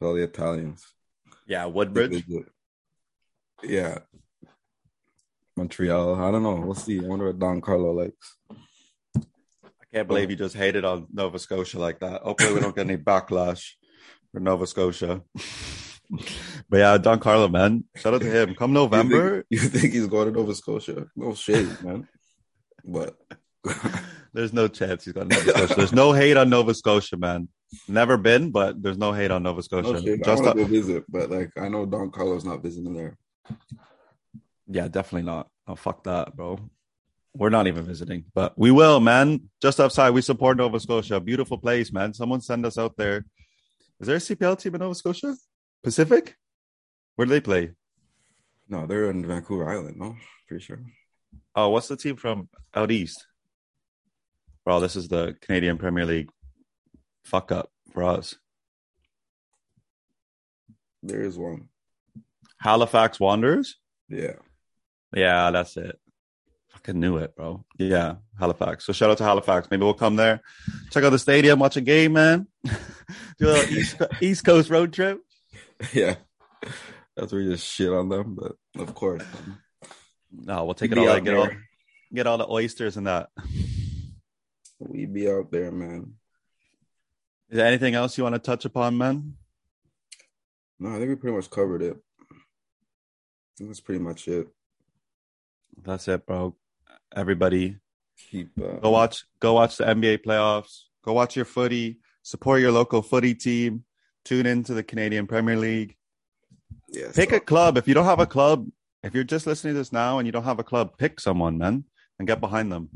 All 0.00 0.14
the 0.14 0.24
Italians. 0.24 0.84
Yeah, 1.46 1.66
Woodbridge. 1.66 2.24
Yeah, 3.62 3.98
Montreal. 5.56 6.16
I 6.16 6.32
don't 6.32 6.42
know. 6.42 6.56
We'll 6.56 6.74
see. 6.74 6.98
I 6.98 7.06
wonder 7.06 7.26
what 7.26 7.38
Don 7.38 7.60
Carlo 7.60 7.92
likes. 7.92 8.36
I 9.64 9.84
can't 9.94 10.08
believe 10.08 10.30
you 10.30 10.36
just 10.36 10.56
hated 10.56 10.84
on 10.84 11.06
Nova 11.12 11.38
Scotia 11.38 11.78
like 11.78 12.00
that. 12.00 12.22
Hopefully, 12.22 12.54
we 12.54 12.60
don't 12.60 12.74
get 12.74 12.90
any 12.90 12.96
backlash 12.96 13.74
for 14.32 14.40
Nova 14.40 14.66
Scotia. 14.66 15.22
but 16.68 16.76
yeah, 16.76 16.98
Don 16.98 17.20
Carlo, 17.20 17.46
man, 17.46 17.84
shout 17.94 18.14
out 18.14 18.22
to 18.22 18.30
him. 18.30 18.56
Come 18.56 18.72
November, 18.72 19.44
you 19.48 19.58
think, 19.58 19.74
you 19.74 19.80
think 19.80 19.94
he's 19.94 20.08
going 20.08 20.26
to 20.26 20.36
Nova 20.36 20.56
Scotia? 20.56 21.06
No 21.14 21.34
shade, 21.34 21.80
man. 21.84 22.08
But 22.84 23.16
there's 24.32 24.52
no 24.52 24.68
chance 24.68 25.04
he's 25.04 25.12
going 25.12 25.28
to 25.28 25.36
Nova 25.36 25.50
Scotia. 25.50 25.74
There's 25.74 25.92
no 25.92 26.12
hate 26.12 26.36
on 26.36 26.50
Nova 26.50 26.74
Scotia, 26.74 27.16
man. 27.16 27.48
Never 27.88 28.16
been, 28.16 28.50
but 28.50 28.82
there's 28.82 28.98
no 28.98 29.12
hate 29.12 29.30
on 29.30 29.42
Nova 29.42 29.62
Scotia. 29.62 29.92
No 29.92 30.16
Just 30.16 30.42
I 30.42 30.46
want 30.46 30.58
to 30.58 30.64
go 30.64 30.70
visit, 30.70 31.04
but 31.08 31.30
like 31.30 31.50
I 31.56 31.68
know 31.68 31.86
Don 31.86 32.10
Carlo's 32.10 32.44
not 32.44 32.62
visiting 32.62 32.94
there. 32.94 33.16
Yeah, 34.66 34.88
definitely 34.88 35.26
not. 35.26 35.48
Oh 35.66 35.74
fuck 35.74 36.04
that, 36.04 36.36
bro. 36.36 36.58
We're 37.34 37.50
not 37.50 37.66
even 37.66 37.84
visiting, 37.84 38.24
but 38.34 38.52
we 38.58 38.70
will, 38.70 39.00
man. 39.00 39.48
Just 39.62 39.80
outside, 39.80 40.10
we 40.10 40.20
support 40.20 40.58
Nova 40.58 40.78
Scotia. 40.78 41.18
Beautiful 41.18 41.56
place, 41.56 41.92
man. 41.92 42.12
Someone 42.12 42.42
send 42.42 42.66
us 42.66 42.76
out 42.76 42.96
there. 42.96 43.24
Is 44.00 44.06
there 44.06 44.16
a 44.16 44.20
CPL 44.20 44.58
team 44.58 44.74
in 44.74 44.80
Nova 44.80 44.94
Scotia? 44.94 45.34
Pacific? 45.82 46.36
Where 47.16 47.26
do 47.26 47.30
they 47.30 47.40
play? 47.40 47.70
No, 48.68 48.86
they're 48.86 49.10
in 49.10 49.26
Vancouver 49.26 49.68
Island. 49.68 49.96
No, 49.98 50.16
pretty 50.46 50.64
sure. 50.64 50.80
Oh, 51.54 51.70
what's 51.70 51.88
the 51.88 51.96
team 51.96 52.16
from 52.16 52.48
out 52.74 52.90
east? 52.90 53.26
Bro, 54.64 54.80
this 54.80 54.96
is 54.96 55.08
the 55.08 55.36
Canadian 55.40 55.78
Premier 55.78 56.06
League 56.06 56.30
fuck 57.24 57.50
up 57.50 57.70
for 57.92 58.04
us. 58.04 58.36
There 61.02 61.22
is 61.22 61.36
one. 61.36 61.68
Halifax 62.58 63.18
Wanderers? 63.18 63.76
Yeah. 64.08 64.36
Yeah, 65.14 65.50
that's 65.50 65.76
it. 65.76 65.98
Fucking 66.70 67.00
knew 67.00 67.18
it, 67.18 67.34
bro. 67.36 67.64
Yeah, 67.78 68.16
Halifax. 68.38 68.86
So 68.86 68.92
shout 68.92 69.10
out 69.10 69.18
to 69.18 69.24
Halifax. 69.24 69.68
Maybe 69.70 69.84
we'll 69.84 69.94
come 69.94 70.16
there, 70.16 70.40
check 70.90 71.04
out 71.04 71.10
the 71.10 71.18
stadium, 71.18 71.58
watch 71.58 71.76
a 71.76 71.80
game, 71.80 72.14
man. 72.14 72.46
Do 73.38 73.50
a 73.50 73.66
East, 73.66 74.00
East 74.20 74.44
Coast 74.44 74.70
road 74.70 74.92
trip. 74.92 75.20
Yeah. 75.92 76.14
That's 77.16 77.32
where 77.32 77.42
you 77.42 77.50
just 77.52 77.66
shit 77.66 77.92
on 77.92 78.08
them, 78.08 78.36
but 78.36 78.52
of 78.80 78.94
course. 78.94 79.22
No, 80.30 80.64
we'll 80.64 80.74
take 80.74 80.92
it 80.92 80.98
all. 80.98 81.06
Like, 81.06 81.24
get 81.24 81.34
all 81.34 81.50
get 82.14 82.26
all 82.26 82.38
the 82.38 82.48
oysters 82.48 82.96
and 82.96 83.06
that. 83.06 83.28
We 84.88 85.06
be 85.06 85.30
out 85.30 85.50
there, 85.50 85.70
man. 85.70 86.14
Is 87.50 87.56
there 87.56 87.66
anything 87.66 87.94
else 87.94 88.16
you 88.16 88.24
want 88.24 88.34
to 88.34 88.38
touch 88.40 88.64
upon, 88.64 88.96
man? 88.98 89.34
No, 90.78 90.90
I 90.90 90.98
think 90.98 91.10
we 91.10 91.14
pretty 91.16 91.36
much 91.36 91.50
covered 91.50 91.82
it. 91.82 91.96
that's 93.60 93.80
pretty 93.80 94.00
much 94.00 94.26
it. 94.26 94.48
That's 95.84 96.08
it, 96.08 96.26
bro. 96.26 96.56
Everybody, 97.14 97.76
keep 98.30 98.50
uh, 98.58 98.78
go 98.78 98.90
watch 98.90 99.24
go 99.38 99.52
watch 99.54 99.76
the 99.76 99.84
NBA 99.84 100.24
playoffs. 100.24 100.84
Go 101.04 101.12
watch 101.12 101.36
your 101.36 101.44
footy. 101.44 101.98
Support 102.22 102.60
your 102.60 102.72
local 102.72 103.02
footy 103.02 103.34
team. 103.34 103.84
Tune 104.24 104.46
into 104.46 104.74
the 104.74 104.82
Canadian 104.82 105.26
Premier 105.26 105.56
League. 105.56 105.96
Yeah. 106.88 107.10
Pick 107.14 107.30
so- 107.30 107.36
a 107.36 107.40
club. 107.40 107.76
If 107.76 107.86
you 107.86 107.94
don't 107.94 108.04
have 108.04 108.20
a 108.20 108.26
club, 108.26 108.68
if 109.02 109.14
you're 109.14 109.24
just 109.24 109.46
listening 109.46 109.74
to 109.74 109.78
this 109.78 109.92
now 109.92 110.18
and 110.18 110.26
you 110.26 110.32
don't 110.32 110.44
have 110.44 110.58
a 110.58 110.64
club, 110.64 110.96
pick 110.96 111.20
someone, 111.20 111.58
man, 111.58 111.84
and 112.18 112.26
get 112.28 112.40
behind 112.40 112.72
them. 112.72 112.88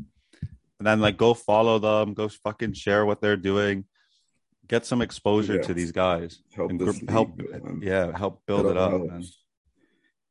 And 0.79 0.87
then 0.87 1.01
like 1.01 1.17
go 1.17 1.33
follow 1.35 1.79
them, 1.79 2.15
go 2.15 2.29
fucking 2.29 2.75
share 2.75 3.07
what 3.07 3.21
they're 3.21 3.37
doing. 3.37 3.85
Get 4.69 4.85
some 4.85 5.01
exposure 5.01 5.57
Yeah. 5.57 5.63
to 5.63 5.75
these 5.75 5.93
guys. 5.93 6.41
help 6.55 6.71
And 6.71 7.11
help 7.11 7.31
yeah, 7.81 8.17
help 8.17 8.43
build 8.47 8.67
it 8.67 8.77
all 8.77 8.85
up, 8.85 8.91
helps. 8.93 9.09
man. 9.11 9.23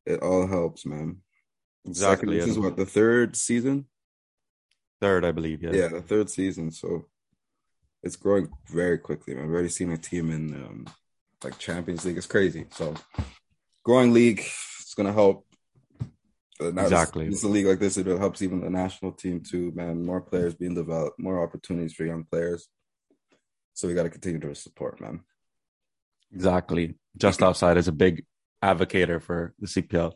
It 0.06 0.22
all 0.22 0.46
helps, 0.48 0.86
man. 0.86 1.22
Second, 1.92 2.30
Exactly. 2.30 2.38
this 2.40 2.48
is 2.50 2.60
what 2.60 2.78
the 2.78 2.86
third 2.86 3.36
season. 3.36 3.86
Third, 5.02 5.26
I 5.26 5.32
believe, 5.32 5.64
yeah. 5.64 5.72
Yeah, 5.74 5.88
the 5.90 6.02
third 6.02 6.30
season. 6.30 6.72
So 6.72 7.06
it's 8.04 8.16
growing 8.16 8.50
very 8.68 8.98
quickly. 8.98 9.34
Man. 9.36 9.46
I've 9.46 9.50
already 9.52 9.70
seen 9.70 9.92
a 9.92 9.98
team 9.98 10.32
in 10.32 10.54
um, 10.54 10.86
like 11.44 11.58
Champions 11.58 12.06
League. 12.06 12.18
It's 12.18 12.28
crazy. 12.28 12.66
So 12.72 12.94
growing 13.84 14.14
league, 14.14 14.40
it's 14.40 14.94
gonna 14.96 15.14
help. 15.14 15.46
Exactly. 16.60 17.28
It's 17.28 17.44
a 17.44 17.48
league 17.50 17.66
like 17.66 17.80
this. 17.80 17.98
It 17.98 18.06
helps 18.08 18.42
even 18.42 18.62
the 18.62 18.70
national 18.70 19.12
team 19.12 19.42
too, 19.42 19.72
man. 19.76 20.06
More 20.06 20.22
players 20.22 20.56
being 20.56 20.74
developed, 20.76 21.20
more 21.20 21.44
opportunities 21.44 21.94
for 21.94 22.06
young 22.06 22.24
players. 22.24 22.68
So 23.74 23.88
we 23.88 23.94
got 23.94 24.04
to 24.04 24.10
continue 24.10 24.40
to 24.40 24.56
support, 24.56 25.02
man. 25.02 25.22
Exactly. 26.34 26.96
Just 27.18 27.42
Offside 27.42 27.78
is 27.78 27.88
a 27.90 27.92
big 27.92 28.24
advocator 28.64 29.22
for 29.22 29.54
the 29.60 29.68
CPL 29.68 30.14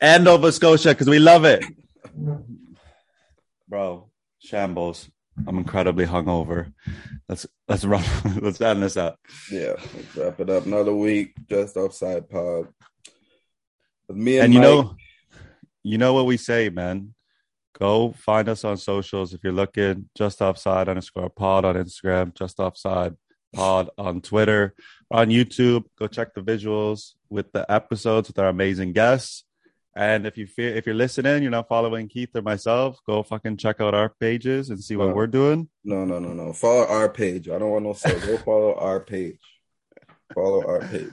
and 0.00 0.24
Nova 0.24 0.52
Scotia 0.52 0.90
because 0.90 1.08
we 1.08 1.18
love 1.18 1.44
it. 1.44 1.64
Bro, 3.68 4.10
shambles. 4.38 5.08
I'm 5.46 5.58
incredibly 5.58 6.06
hungover. 6.06 6.72
Let's 7.28 7.46
let's 7.68 7.84
run. 7.84 8.04
let's 8.40 8.60
end 8.60 8.82
this 8.82 8.96
up. 8.96 9.18
Yeah, 9.50 9.74
let's 9.94 10.16
wrap 10.16 10.40
it 10.40 10.48
up. 10.50 10.64
Another 10.66 10.94
week, 10.94 11.34
just 11.48 11.76
offside 11.76 12.30
pod. 12.30 12.68
With 14.08 14.16
me 14.16 14.36
and, 14.36 14.44
And 14.44 14.54
you 14.54 14.60
Mike. 14.60 14.68
know, 14.68 14.96
you 15.86 15.98
know 15.98 16.12
what 16.14 16.26
we 16.26 16.36
say, 16.36 16.68
man. 16.68 17.14
Go 17.78 18.12
find 18.12 18.48
us 18.48 18.64
on 18.64 18.76
socials 18.76 19.34
if 19.34 19.44
you're 19.44 19.52
looking. 19.52 20.08
Just 20.16 20.40
offside 20.40 20.88
underscore 20.88 21.28
pod 21.30 21.64
on 21.64 21.74
Instagram. 21.76 22.34
Just 22.34 22.58
offside 22.58 23.14
pod 23.54 23.90
on 23.98 24.20
Twitter, 24.22 24.74
on 25.10 25.28
YouTube. 25.28 25.84
Go 25.98 26.06
check 26.06 26.34
the 26.34 26.40
visuals 26.40 27.12
with 27.28 27.52
the 27.52 27.70
episodes 27.70 28.28
with 28.28 28.38
our 28.38 28.48
amazing 28.48 28.92
guests. 28.92 29.44
And 29.94 30.26
if 30.26 30.36
you 30.36 30.46
feel 30.46 30.76
if 30.76 30.84
you're 30.86 30.94
listening, 30.94 31.42
you're 31.42 31.50
not 31.50 31.68
following 31.68 32.08
Keith 32.08 32.30
or 32.34 32.42
myself, 32.42 32.98
go 33.06 33.22
fucking 33.22 33.56
check 33.56 33.80
out 33.80 33.94
our 33.94 34.10
pages 34.20 34.68
and 34.70 34.82
see 34.82 34.96
what 34.96 35.08
Wow. 35.08 35.14
we're 35.14 35.26
doing. 35.26 35.68
No, 35.84 36.04
no, 36.04 36.18
no, 36.18 36.32
no. 36.34 36.52
Follow 36.52 36.86
our 36.86 37.08
page. 37.08 37.48
I 37.48 37.58
don't 37.58 37.70
want 37.70 37.84
no 37.84 37.92
sale. 37.94 38.20
Go 38.20 38.36
follow 38.38 38.74
our 38.74 39.00
page. 39.00 39.38
Follow 40.34 40.66
our 40.66 40.80
page. 40.80 41.12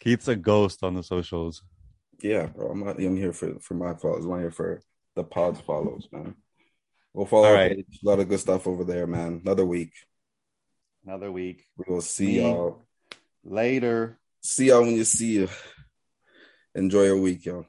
Keith's 0.00 0.28
a 0.28 0.36
ghost 0.36 0.82
on 0.82 0.94
the 0.94 1.02
socials. 1.02 1.62
Yeah, 2.20 2.46
bro. 2.46 2.70
I'm 2.70 2.84
not 2.84 3.00
even 3.00 3.16
here 3.16 3.32
for 3.32 3.58
for 3.60 3.74
my 3.74 3.94
follows. 3.94 4.24
I'm 4.24 4.38
here 4.40 4.50
for 4.50 4.82
the 5.14 5.24
pod's 5.24 5.60
follows, 5.60 6.08
man. 6.12 6.34
We'll 7.12 7.26
follow 7.26 7.48
All 7.48 7.54
right. 7.54 7.78
A 7.78 7.84
lot 8.02 8.18
of 8.18 8.28
good 8.28 8.40
stuff 8.40 8.66
over 8.66 8.84
there, 8.84 9.06
man. 9.06 9.40
Another 9.44 9.64
week. 9.64 9.92
Another 11.06 11.30
week. 11.30 11.64
We 11.76 11.84
will 11.92 12.00
see 12.00 12.26
Me. 12.26 12.42
y'all. 12.42 12.82
Later. 13.44 14.18
See 14.40 14.68
y'all 14.68 14.82
when 14.82 14.96
you 14.96 15.04
see 15.04 15.34
you. 15.34 15.48
Enjoy 16.74 17.04
your 17.04 17.18
week, 17.18 17.44
y'all. 17.44 17.66